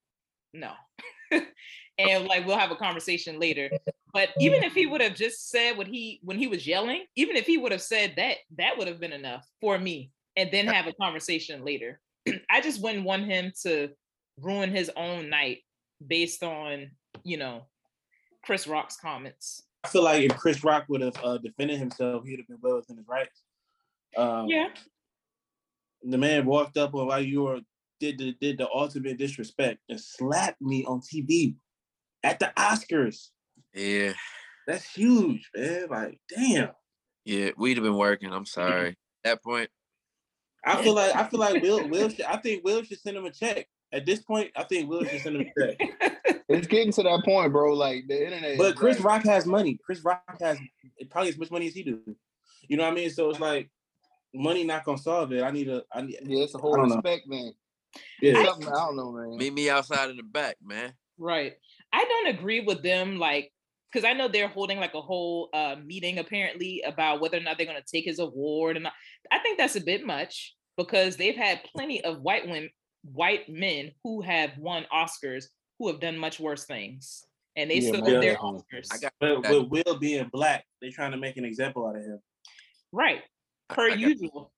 [0.53, 0.71] no.
[1.31, 3.69] and like we'll have a conversation later.
[4.13, 7.35] But even if he would have just said what he when he was yelling, even
[7.35, 10.11] if he would have said that, that would have been enough for me.
[10.35, 11.99] And then have a conversation later.
[12.49, 13.89] I just wouldn't want him to
[14.39, 15.59] ruin his own night
[16.05, 16.91] based on,
[17.23, 17.65] you know,
[18.43, 19.63] Chris Rock's comments.
[19.83, 22.77] I feel like if Chris Rock would have uh, defended himself, he'd have been well
[22.77, 23.41] within his rights.
[24.17, 24.69] Um, Yeah.
[26.03, 27.59] the man walked up on while you were
[27.99, 31.55] did the did the ultimate disrespect and slapped me on TV
[32.23, 33.29] at the Oscars.
[33.73, 34.13] yeah
[34.67, 35.87] That's huge, man.
[35.89, 36.71] Like, damn.
[37.25, 39.69] yeah we'd have been working i'm sorry at that point
[40.65, 43.25] I feel like I feel like Will Will should, I think Will should send him
[43.25, 43.67] a check.
[43.91, 45.77] At this point, I think Will should send him a check.
[46.49, 47.73] it's getting to that point, bro.
[47.73, 48.57] Like the internet.
[48.57, 49.77] But Chris like, Rock has money.
[49.85, 50.57] Chris Rock has
[51.09, 52.01] probably as much money as he do.
[52.67, 53.09] You know what I mean?
[53.09, 53.69] So it's like
[54.33, 55.43] money not gonna solve it.
[55.43, 56.95] I need a I need Yeah, it's a I whole don't know.
[56.95, 57.53] respect, man.
[58.21, 58.33] yeah.
[58.37, 59.37] It's something I don't know, man.
[59.37, 61.53] meet me outside in the back man right.
[61.91, 63.51] I don't agree with them, like,
[63.93, 67.57] because I know they're holding like a whole uh, meeting apparently about whether or not
[67.57, 68.75] they're going to take his award.
[68.77, 68.91] And I-
[69.31, 72.69] I think that's a bit much because they've had plenty of white women,
[73.03, 75.45] white men who have won Oscars
[75.79, 77.23] who have done much worse things.
[77.55, 78.61] And they Yeah, still most get their definitely.
[78.73, 78.87] Oscars.
[78.91, 82.03] I got But with Will being black, they're trying to make an example out of
[82.03, 82.19] him.
[82.91, 83.21] right.
[83.69, 84.51] Per I, got- usual.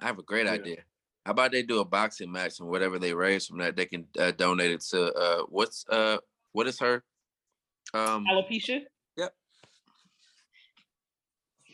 [0.00, 0.52] I have a great Yeah.
[0.52, 0.84] idea
[1.26, 4.06] how about they do a boxing match and whatever they raise from that they can
[4.18, 6.16] uh, donate it to uh what's uh
[6.52, 7.04] what is her
[7.94, 8.80] um Alopecia.
[9.16, 9.32] Yep.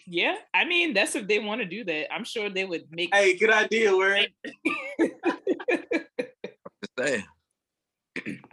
[0.06, 2.12] Yeah, I mean that's if they want to do that.
[2.12, 3.14] I'm sure they would make.
[3.14, 4.28] Hey, good idea, word.
[6.98, 7.24] just.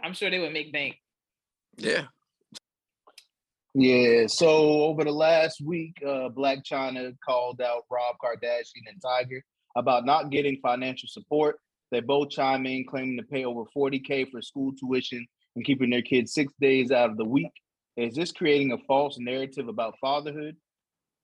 [0.02, 0.96] I'm sure they would make bank.
[1.78, 2.04] yeah
[3.74, 9.40] Yeah, so over the last week, uh, Blac Chyna called out Rob Kardashian and Tyga
[9.76, 11.58] about not getting financial support.
[11.90, 16.02] They both chime in claiming to pay over 40K for school tuition and keeping their
[16.02, 17.52] kids six days out of the week.
[17.96, 20.56] Is this creating a false narrative about fatherhood?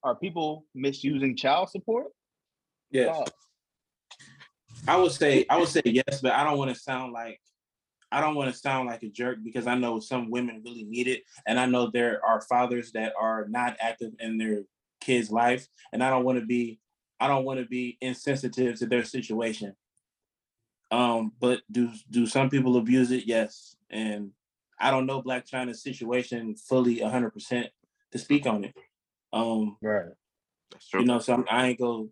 [0.04, 2.06] Are people misusing child support?
[2.90, 3.16] Yes.
[3.16, 3.32] Thoughts?
[4.88, 7.40] I would say I would say yes, but I don't want to sound like
[8.12, 11.06] I don't want to sound like a jerk because I know some women really need
[11.06, 14.62] it, and I know there are fathers that are not active in their
[15.00, 16.80] kids' life, and I don't want to be
[17.20, 19.74] I don't want to be insensitive to their situation.
[20.90, 23.24] Um, but do do some people abuse it?
[23.26, 24.30] Yes, and
[24.80, 27.68] I don't know Blac Chyna's situation fully hundred percent
[28.12, 28.74] to speak on it.
[29.32, 30.06] Um, right.
[30.72, 31.00] That's true.
[31.00, 32.08] you know, so I'm, I ain't go.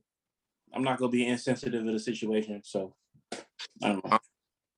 [0.75, 2.61] I'm not gonna be insensitive to the situation.
[2.65, 2.95] So
[3.33, 4.19] I don't know.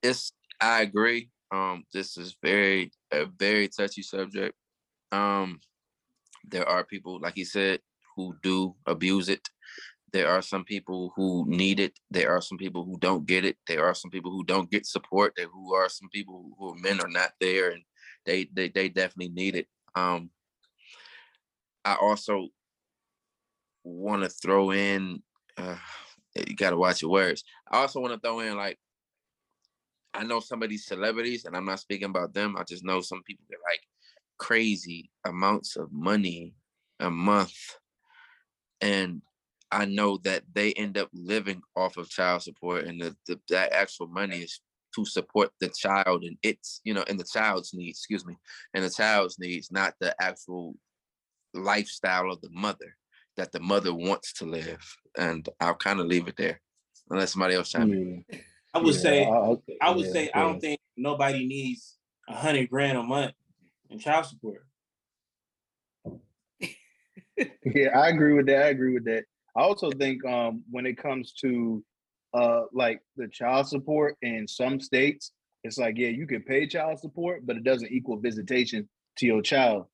[0.02, 1.30] it's I agree.
[1.50, 4.54] Um, this is very a very touchy subject.
[5.10, 5.60] Um,
[6.48, 7.80] there are people, like he said,
[8.16, 9.48] who do abuse it.
[10.12, 11.98] There are some people who need it.
[12.10, 13.56] There are some people who don't get it.
[13.66, 15.34] There are some people who don't get support.
[15.36, 17.82] There who are some people who are men are not there and
[18.26, 19.66] they they they definitely need it.
[19.94, 20.30] Um,
[21.84, 22.48] I also
[23.84, 25.22] want to throw in.
[25.56, 25.76] Uh,
[26.34, 27.44] you got to watch your words.
[27.70, 28.78] I also want to throw in like
[30.12, 32.56] I know some of these celebrities, and I'm not speaking about them.
[32.56, 33.80] I just know some people that like
[34.38, 36.54] crazy amounts of money
[36.98, 37.56] a month,
[38.80, 39.22] and
[39.72, 43.72] I know that they end up living off of child support, and the, the that
[43.72, 44.60] actual money is
[44.96, 47.98] to support the child and its, you know, and the child's needs.
[48.00, 48.36] Excuse me,
[48.74, 50.74] and the child's needs, not the actual
[51.54, 52.96] lifestyle of the mother
[53.36, 54.84] that the mother wants to live.
[55.16, 56.60] And I'll kind of leave it there,
[57.08, 58.24] unless somebody else chime in.
[58.28, 58.38] Yeah.
[58.74, 61.96] I would Yeah, say okay, I would yeah, say I don't think nobody needs
[62.28, 63.32] a hundred grand a month
[63.88, 64.64] in child support.
[67.64, 68.66] Yeah, I agree with that.
[68.66, 69.24] I agree with that.
[69.56, 71.84] I also think um when it comes to
[72.34, 75.32] uh like the child support in some states,
[75.64, 79.42] it's like, yeah, you can pay child support, but it doesn't equal visitation to your
[79.42, 79.86] child.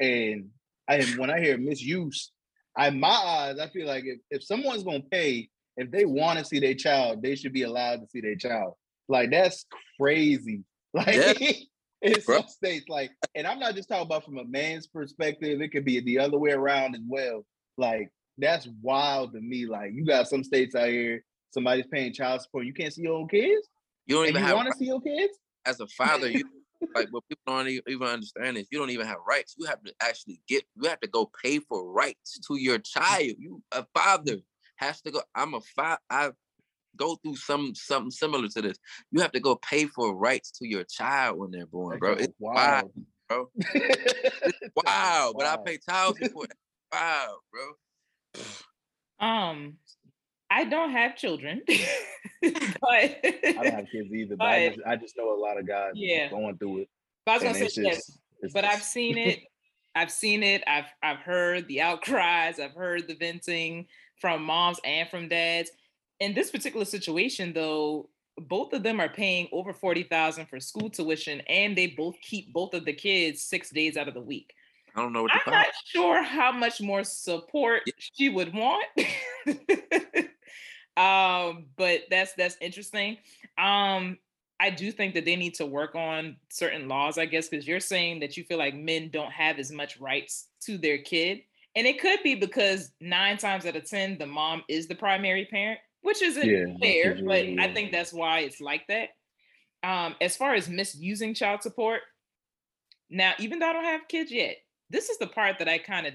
[0.00, 0.48] And
[0.88, 2.32] I am when I hear misuse,
[2.76, 6.38] I in my eyes, I feel like if, if someone's gonna pay, if they want
[6.38, 8.74] to see their child, they should be allowed to see their child.
[9.08, 9.64] Like that's
[10.00, 10.62] crazy.
[10.94, 11.52] Like Yeah.
[12.02, 12.40] in Bro.
[12.40, 15.86] some states, like, and I'm not just talking about from a man's perspective, it could
[15.86, 17.46] be the other way around as well.
[17.78, 19.66] Like, that's wild to me.
[19.66, 23.14] Like, you got some states out here, somebody's paying child support, you can't see your
[23.14, 23.68] own kids,
[24.06, 25.38] You don't even you want to see your kids.
[25.66, 26.44] as a father, you
[26.94, 29.54] like what people don't even understand is you don't even have rights.
[29.58, 33.34] You have to actually get you have to go pay for rights to your child.
[33.38, 34.38] You a father
[34.76, 35.22] has to go.
[35.34, 36.00] I'm a father.
[36.10, 36.30] I
[36.96, 38.78] go through some something similar to this.
[39.10, 42.12] You have to go pay for rights to your child when they're born, bro.
[42.18, 42.90] It's wild,
[43.28, 43.48] bro.
[43.56, 45.32] It's wow.
[45.36, 46.50] But I pay child support.
[46.92, 47.62] wow, bro.
[49.20, 49.74] Um,
[50.50, 51.70] I don't have children, but
[52.82, 55.92] I don't have kids either, but I just, I just know a lot of guys
[55.94, 56.28] Yeah.
[56.28, 56.88] going through it.
[57.24, 59.40] But I was gonna say yes, just- it's but I've seen it.
[59.94, 60.62] I've seen it.
[60.66, 62.58] I've I've heard the outcries.
[62.58, 63.86] I've heard the venting
[64.20, 65.70] from moms and from dads.
[66.20, 70.90] In this particular situation, though, both of them are paying over forty thousand for school
[70.90, 74.52] tuition, and they both keep both of the kids six days out of the week.
[74.94, 78.84] I don't know what to I'm not sure how much more support she would want.
[80.96, 83.16] um, but that's that's interesting.
[83.58, 84.18] Um,
[84.60, 87.80] I do think that they need to work on certain laws, I guess, because you're
[87.80, 91.40] saying that you feel like men don't have as much rights to their kid.
[91.74, 95.46] And it could be because nine times out of 10, the mom is the primary
[95.46, 99.08] parent, which isn't Yeah, fair, but I think that's why it's like that.
[99.82, 102.02] Um, as far as misusing child support,
[103.10, 104.56] now, even though I don't have kids yet,
[104.92, 106.14] this is the part that I kind of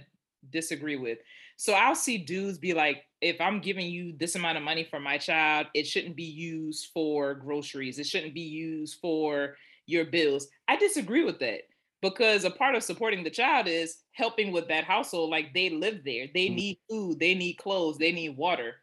[0.51, 1.17] disagree with.
[1.57, 4.99] So I'll see dudes be like, if I'm giving you this amount of money for
[4.99, 7.97] my child, it shouldn't be used for groceries.
[7.97, 10.47] It shouldn't be used for your bills.
[10.67, 11.61] I disagree with that
[12.03, 15.31] because a part of supporting the child is helping with that household.
[15.31, 16.55] Like they live there, they Mhm.
[16.55, 18.75] need food, they need clothes, they need water.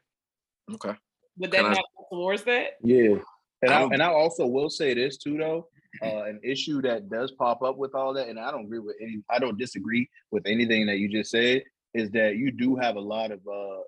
[0.72, 0.94] Okay.
[1.38, 2.78] Would that Can not go towards that?
[2.82, 3.18] Yeah.
[3.62, 5.68] And I I, and I also will say this too though.
[6.02, 8.96] Uh, an issue that does pop up with all that, and I don't agree with
[9.00, 11.62] any I don't disagree with anything that you just said,
[11.94, 13.80] is that you do have a lot of uh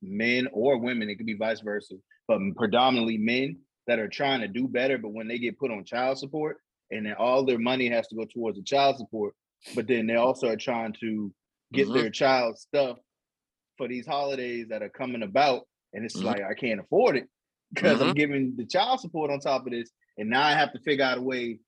[0.00, 1.96] men or women, it could be vice versa,
[2.28, 5.84] but predominantly men that are trying to do better, but when they get put on
[5.84, 6.58] child support
[6.92, 9.34] and then all their money has to go towards the child support,
[9.74, 11.34] but then they also are trying to
[11.72, 11.94] get Mhm.
[11.94, 12.98] their child stuff
[13.76, 16.24] for these holidays that are coming about, and it's Mhm.
[16.26, 17.28] like I can't afford it
[17.74, 20.80] because I'm giving the child support on top of this, and now I have to
[20.80, 21.60] figure out a way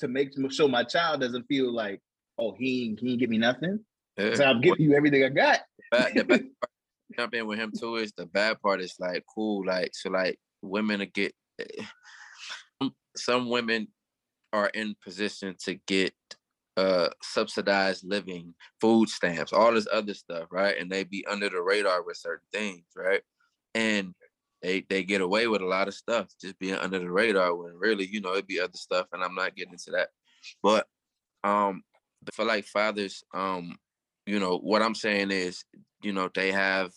[0.00, 2.00] to make sure my child doesn't feel like,
[2.38, 3.80] oh, he ain't, he ain't give me nothing.
[4.18, 4.34] Yeah.
[4.34, 5.60] So I'm giving you everything I got.
[5.90, 6.70] bad, the bad part,
[7.16, 10.38] jump in with him too is the bad part is like cool like so like
[10.62, 11.34] women to get
[12.80, 13.88] some- some women
[14.52, 16.14] are in position to get
[16.78, 21.60] uh subsidized living food stamps all this other stuff right and they be under the
[21.60, 23.20] radar with certain things right
[23.74, 24.14] and
[24.62, 27.74] they they get away with a lot of stuff just being under the radar when
[27.74, 30.08] really you know it'd be other stuff and i'm not getting into that.
[30.62, 30.86] But
[31.44, 31.82] um
[32.32, 33.76] for like fathers um
[34.26, 35.64] you know what i'm saying is
[36.02, 36.92] you know they have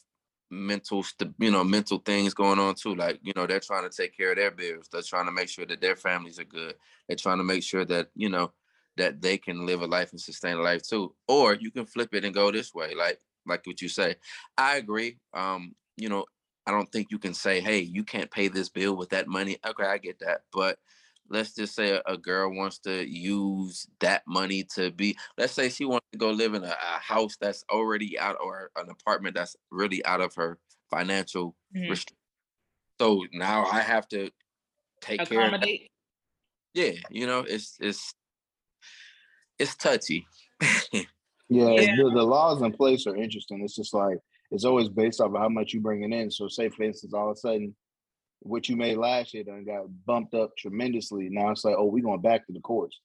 [0.51, 1.03] mental
[1.39, 4.32] you know mental things going on too like you know they're trying to take care
[4.32, 6.76] of their bills they're trying to make sure that their families are good
[7.07, 8.51] they're trying to make sure that you know
[8.97, 11.13] that they can live a life and sustain a life too.
[11.28, 14.16] Or you can flip it and go this way like like what you say.
[14.57, 16.26] I agree um you know
[16.68, 19.57] I don't think you can say, hey, you can't pay this bill with that money.
[19.66, 20.41] Okay, I get that.
[20.51, 20.80] But
[21.30, 25.70] let's just say a, a girl wants to use that money to be, let's say
[25.70, 29.36] she wants to go live in a, a house that's already out or an apartment
[29.36, 30.57] that's really out of her
[30.89, 31.89] financial Mhm.
[31.89, 32.18] restriction.
[32.99, 34.32] So now I have to
[35.01, 35.91] take care of Accommodate.
[36.74, 38.13] yeah, you know, it's it's
[39.59, 40.26] it's touchy.
[41.47, 41.95] Yeah, Yeah.
[41.95, 43.61] The, the laws in place are interesting.
[43.63, 44.18] It's just like
[44.56, 46.32] it's always based off of how much you're bringing in.
[46.32, 47.76] So, say for instance, all of a sudden,
[48.39, 51.30] what you made last year done got bumped up tremendously.
[51.30, 52.99] Now it's like, oh, we're going back to the courts.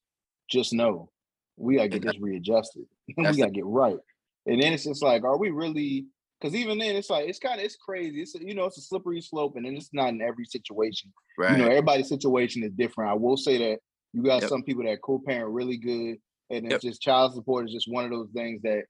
[0.51, 1.11] Just know
[1.57, 2.85] we gotta get this readjusted.
[3.17, 3.99] we gotta get right.
[4.47, 6.07] And then it's just like, are we really?
[6.41, 8.23] Because even then, it's like it's kind of it's crazy.
[8.23, 11.13] It's you know it's a slippery slope, and then it's not in every situation.
[11.37, 11.53] right.
[11.53, 13.11] You know, everybody's situation is different.
[13.11, 13.79] I will say that
[14.13, 14.49] you got Yep.
[14.49, 16.17] some people that co-parent really good,
[16.49, 16.93] and it's Yep.
[16.93, 18.85] just child support is just one of those things that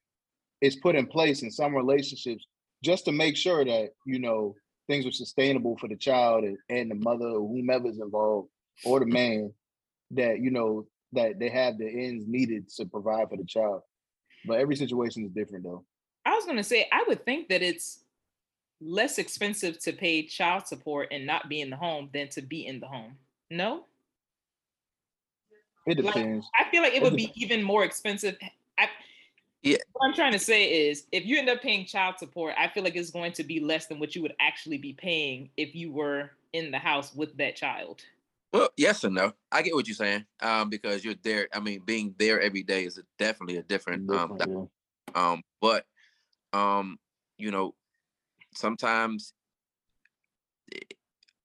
[0.61, 2.45] is put in place in some relationships
[2.83, 4.55] just to make sure that you know
[4.87, 8.49] things are sustainable for the child and, and the mother or whomever's involved
[8.83, 9.53] or the man
[10.11, 13.81] that you know that they have the ends needed to provide for the child.
[14.45, 15.85] But every situation is different though.
[16.25, 17.99] I was gonna say, I would think that it's
[18.79, 22.65] less expensive to pay child support and not be in the home than to be
[22.65, 23.17] in the home.
[23.49, 23.85] No,
[25.85, 26.47] It Like, depends.
[26.55, 28.37] I feel like it It would be even more expensive.
[29.63, 29.77] I, Yeah.
[29.93, 32.83] What I'm trying to say is, if you end up paying child support, I feel
[32.83, 35.91] like it's going to be less than what you would actually be paying if you
[35.91, 38.01] were in the house with that child.
[38.53, 39.33] Well, yes and no.
[39.51, 40.25] I get what you're saying.
[40.41, 41.47] Um, because you're there.
[41.53, 44.63] I mean, being there every day is a, definitely a different um yeah.
[45.13, 45.85] Um, but
[46.53, 46.97] um,
[47.37, 47.73] you know,
[48.53, 49.33] sometimes
[50.73, 50.79] eh,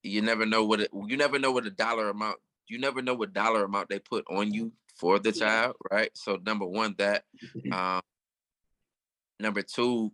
[0.02, 2.38] you never know what it, you never know what a dollar amount
[2.68, 6.10] you never know what dollar amount they put on you for the child, right?
[6.14, 7.24] So number one, that
[7.70, 8.00] um
[9.38, 10.12] number two,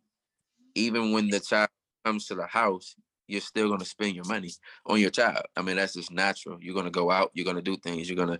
[0.74, 1.68] even when the child
[2.04, 2.96] comes to the house,
[3.28, 4.50] you're still gonna spend your money
[4.86, 5.44] on your child.
[5.56, 6.58] I mean, that's just natural.
[6.60, 8.38] You're gonna go out, you're gonna do things, you're gonna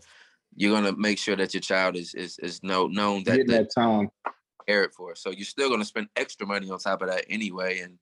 [0.54, 4.10] you're gonna make sure that your child is is is know known that that time.
[4.66, 5.14] cared for.
[5.14, 7.80] So you're still gonna spend extra money on top of that anyway.
[7.80, 7.98] And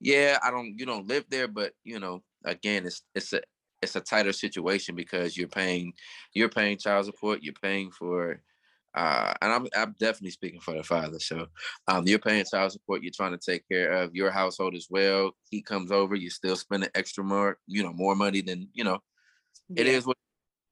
[0.00, 3.40] yeah, I don't you don't live there, but you know, again, it's it's a
[3.82, 5.92] it's a tighter situation because you're paying
[6.34, 8.40] you're paying child support, you're paying for
[8.94, 11.18] uh and I'm I'm definitely speaking for the father.
[11.20, 11.46] So
[11.86, 15.32] um you're paying child support, you're trying to take care of your household as well.
[15.50, 18.98] He comes over, you're still spending extra more, you know, more money than you know,
[19.76, 19.92] it Yeah.
[19.92, 20.16] is what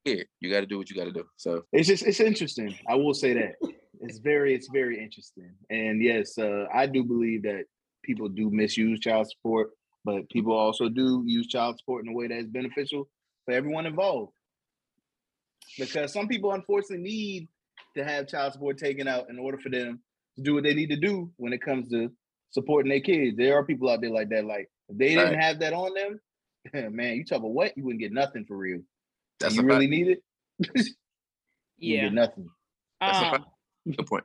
[0.04, 0.24] here.
[0.40, 1.26] You gotta do what you gotta do.
[1.36, 2.74] So It's just it's interesting.
[2.88, 3.54] I will say that
[4.00, 5.54] it's very it's very interesting.
[5.70, 7.64] And yes, uh, I do believe that
[8.02, 9.70] people do misuse child support,
[10.07, 13.09] but people also do use child support in a way that is beneficial
[13.44, 14.32] for everyone involved.
[15.78, 17.48] Because some people unfortunately need
[17.96, 20.00] to have child support taken out in order for them
[20.36, 22.11] to do what they need to do when it comes to
[22.50, 23.36] supporting their kids.
[23.36, 24.44] There are people out there like that.
[24.46, 25.40] Like if they didn't Right.
[25.42, 26.20] have that on them,
[26.94, 28.80] man, you talk about what you wouldn't get nothing for real.
[29.40, 29.90] that's you really fact.
[29.90, 30.22] need it.
[31.78, 32.02] you Yeah.
[32.04, 32.48] get nothing.
[33.00, 33.44] That's a Um, fact.
[33.96, 34.24] good point.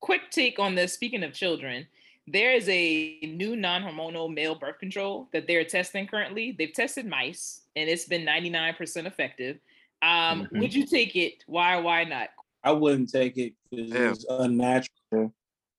[0.00, 0.92] quick take on this.
[0.94, 1.86] Speaking of children,
[2.26, 6.54] there is a new non-hormonal male birth control that they're testing currently.
[6.58, 9.58] They've tested mice, and it's been 99% effective.
[10.02, 10.60] Um, Mhm.
[10.60, 11.44] Would you take it?
[11.46, 11.76] Why?
[11.76, 12.30] Why not?
[12.62, 15.32] I wouldn't take it because it's unnatural,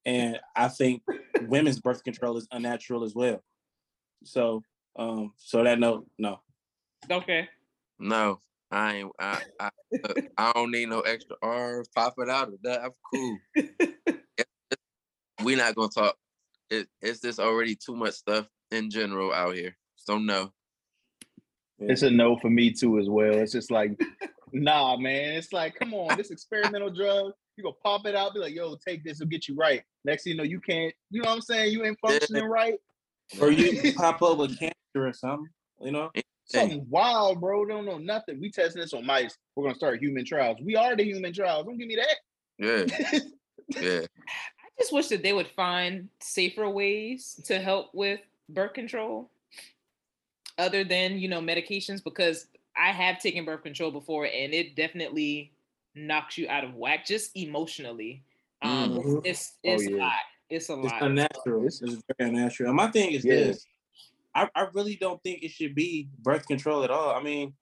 [0.06, 1.04] and I think
[1.42, 3.44] women's birth control is unnatural as well.
[4.24, 4.64] So,
[4.96, 6.42] um, so that no, no.
[7.12, 7.50] Okay.
[8.00, 8.40] No,
[8.72, 9.12] I ain't.
[9.20, 9.70] I I,
[10.04, 11.90] uh, I don't need no extra arms.
[11.90, 12.84] Pop it out of that.
[12.84, 13.38] I'm cool.
[15.44, 16.18] We're not gonna talk.
[16.70, 19.76] It, it's just already too much stuff in general out here.
[19.96, 20.52] So no.
[21.80, 23.34] It's a no for me too as well.
[23.36, 24.00] It's just like,
[24.54, 25.34] nah, man.
[25.34, 27.32] It's like, come on, this experimental drug.
[27.56, 29.82] You gonna pop it out, be like, yo, take this, it'll get you right.
[30.06, 31.72] Next thing you know, you can't, you know what I'm saying?
[31.74, 32.10] You ain't Yeah.
[32.12, 32.76] functioning right.
[33.42, 35.50] Or you pop up with cancer or something,
[35.82, 36.12] you know?
[36.46, 37.66] Something wild, bro.
[37.66, 38.40] Don't know nothing.
[38.40, 39.36] We testing this on mice.
[39.56, 40.58] We're gonna start human trials.
[40.64, 41.66] We are the human trials.
[41.66, 42.16] Don't give me that.
[42.58, 42.86] yeah.
[43.76, 44.08] I
[44.80, 48.20] just wish that they would find safer ways to help with
[48.50, 49.30] birth control
[50.58, 55.52] other than, you know, medications because I have taken birth control before and it definitely
[55.96, 58.24] knocks you out of whack just emotionally.
[58.62, 59.22] Um Mhm.
[59.24, 60.14] it's Oh, it's a lot.
[60.50, 61.02] It's a It's lot.
[61.02, 61.66] unnatural.
[61.66, 62.70] It's, it's very unnatural.
[62.70, 63.36] And my thing is Yeah.
[63.36, 63.66] this:
[64.34, 67.12] I, I really don't think it should be birth control at all.
[67.12, 67.54] I mean,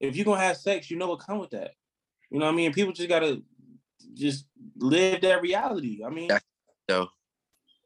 [0.00, 1.72] if you're gonna have sex, you know what come with that.
[2.30, 2.72] You know what I mean?
[2.72, 3.42] People just gotta
[4.14, 4.46] just
[4.76, 6.04] live that reality.
[6.04, 6.30] I mean,
[6.90, 7.08] So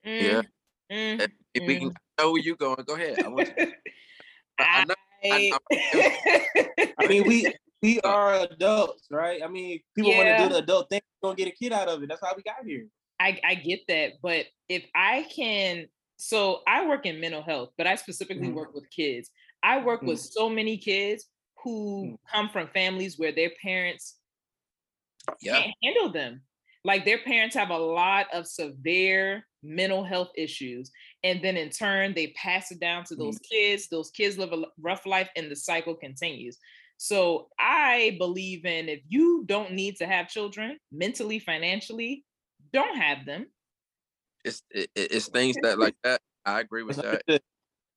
[0.04, 0.42] Yeah.
[0.90, 3.18] Mm, mm, if we can know where you going, go ahead.
[3.24, 3.48] I want
[4.58, 4.94] I, I know
[5.32, 5.52] I,
[6.98, 7.52] I mean, we
[7.82, 9.42] we are adults, right?
[9.42, 12.02] I mean, people want to do the adult thing, don't get a kid out of
[12.02, 12.08] it.
[12.08, 12.86] That's how we got here.
[13.20, 15.86] I, I get that, but if I can,
[16.16, 18.54] so I work in mental health, but I specifically Mhm.
[18.54, 19.30] work with kids.
[19.62, 21.28] I work with so many kids
[21.62, 24.18] who come from families where their parents
[25.40, 25.62] yeah.
[25.62, 26.42] can't handle them.
[26.84, 30.90] Like their parents have a lot of severe mental health issues.
[31.22, 33.54] And then in turn, they pass it down to those mm-hmm.
[33.54, 33.88] kids.
[33.88, 36.58] Those kids live a rough life and the cycle continues.
[36.96, 42.24] So I believe in if you don't need to have children mentally, financially,
[42.72, 43.46] don't have them.
[44.44, 46.20] It's it, it- it's things that like that.
[46.44, 47.22] I agree with That's that.
[47.28, 47.42] understood.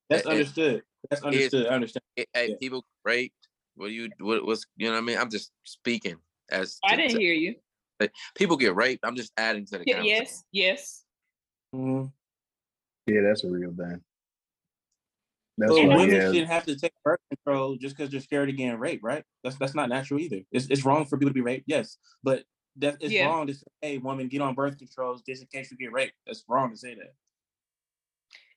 [0.09, 0.83] That's It- it- understood.
[1.09, 1.67] That's understood.
[1.67, 2.03] I understand.
[2.15, 2.55] It- hey, Yeah.
[2.59, 3.47] people get raped.
[3.75, 5.17] What do you what was you know what I mean?
[5.17, 6.17] I'm just speaking
[6.49, 7.55] as I to- didn't to- hear you.
[8.35, 9.05] people get raped.
[9.05, 10.25] I'm just adding to the Y- conversation.
[10.25, 11.05] yes, yes.
[11.73, 12.11] Mhm.
[13.07, 14.03] Yeah, that's a real thing.
[15.57, 16.27] That's So women yeah.
[16.27, 19.23] shouldn't have to take birth control just because they're scared of getting raped, right?
[19.43, 20.41] That's that's not natural either.
[20.51, 22.43] It's, it's wrong for people to be raped, yes, but
[22.77, 23.27] that it's Yeah.
[23.27, 26.15] wrong to say, "Hey, woman, get on birth controls just in case you get raped."
[26.25, 27.13] That's wrong to say that.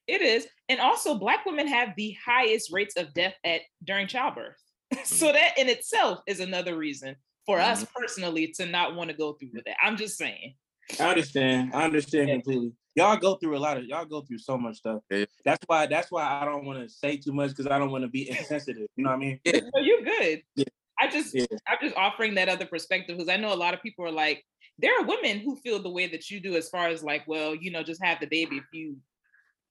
[0.08, 0.48] It is.
[0.68, 4.56] And also black women have the highest rates of death at during childbirth.
[5.04, 7.14] so that in itself is another reason
[7.48, 7.98] for us mm-hmm.
[7.98, 9.76] personally to not want to go through with that.
[9.82, 10.54] I'm just saying.
[11.00, 11.70] I understand.
[11.72, 12.34] I understand Yeah.
[12.34, 12.72] completely.
[12.94, 15.00] Y'all go through a lot of y'all go through so much stuff.
[15.10, 15.24] Yeah.
[15.46, 18.04] That's why that's why I don't want to say too much because I don't want
[18.04, 18.86] to be insensitive.
[18.96, 19.40] You know what I mean?
[19.46, 20.42] No, you're good.
[20.56, 20.64] Yeah.
[21.00, 21.46] I just Yeah.
[21.66, 24.44] I'm just offering that other perspective because I know a lot of people are like,
[24.78, 27.54] there are women who feel the way that you do as far as like, well,
[27.54, 28.96] you know, just have the baby if you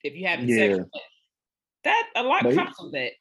[0.04, 0.78] if you have Yeah.
[0.78, 0.90] sex.
[1.84, 3.12] That a lot But he- comes with that.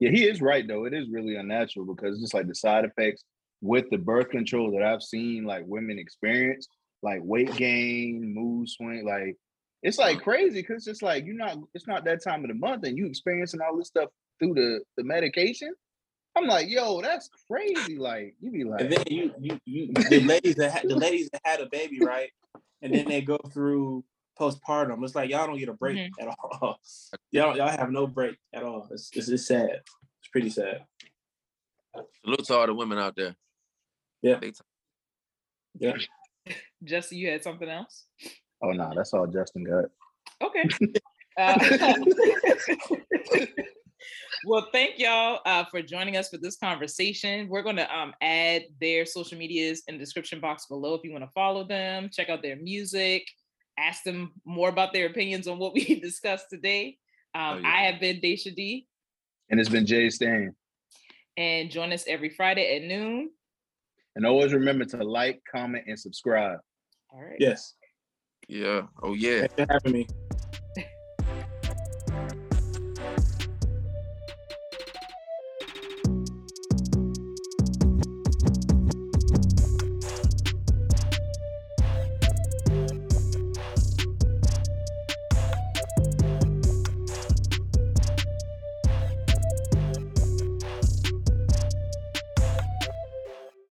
[0.00, 0.86] Yeah, he is right though.
[0.86, 3.24] It is really unnatural because just like the side effects
[3.64, 6.68] with the birth control that I've seen like women experience,
[7.02, 9.36] like weight gain, mood swing, like
[9.82, 12.54] it's like crazy because it's just like you're not it's not that time of the
[12.54, 15.72] month and you experiencing all this stuff through the the medication.
[16.36, 17.96] I'm like, yo, that's crazy.
[17.96, 21.30] Like you be like, And then you you you the ladies that had the ladies
[21.32, 22.30] that had a baby, right?
[22.82, 24.04] And then they go through
[24.38, 25.02] postpartum.
[25.04, 26.10] It's like y'all don't get a break Mhm.
[26.20, 26.78] at all.
[27.30, 28.88] y'all y'all have no break at all.
[28.90, 29.80] It's, it's it's sad.
[30.20, 30.84] It's pretty sad.
[32.24, 33.36] Salute to all the women out there.
[34.24, 34.36] Yeah.
[34.38, 34.66] Big time.
[35.78, 36.54] Yeah.
[36.84, 38.06] Jesse, you had something else?
[38.62, 39.84] oh no, that's all Justin got.
[40.42, 40.64] Okay.
[41.36, 41.58] Uh,
[44.46, 47.48] well, thank y'all uh, for joining us for this conversation.
[47.48, 51.10] We're going to um, add their social medias in the description box below if you
[51.10, 53.26] want to follow them, check out their music,
[53.78, 56.98] ask them more about their opinions on what we discussed today.
[57.34, 57.68] Um, Oh, yeah.
[57.68, 58.86] I have been Dashia D,
[59.50, 60.50] And it's been JStan.
[61.36, 63.30] and join us every Friday at noon.
[64.16, 66.58] And always remember to like, comment, and subscribe.
[67.12, 67.36] All right.
[67.38, 67.74] Yes.
[68.48, 68.82] Yeah.
[69.02, 69.40] Oh yeah.
[69.40, 70.06] Thanks for having me.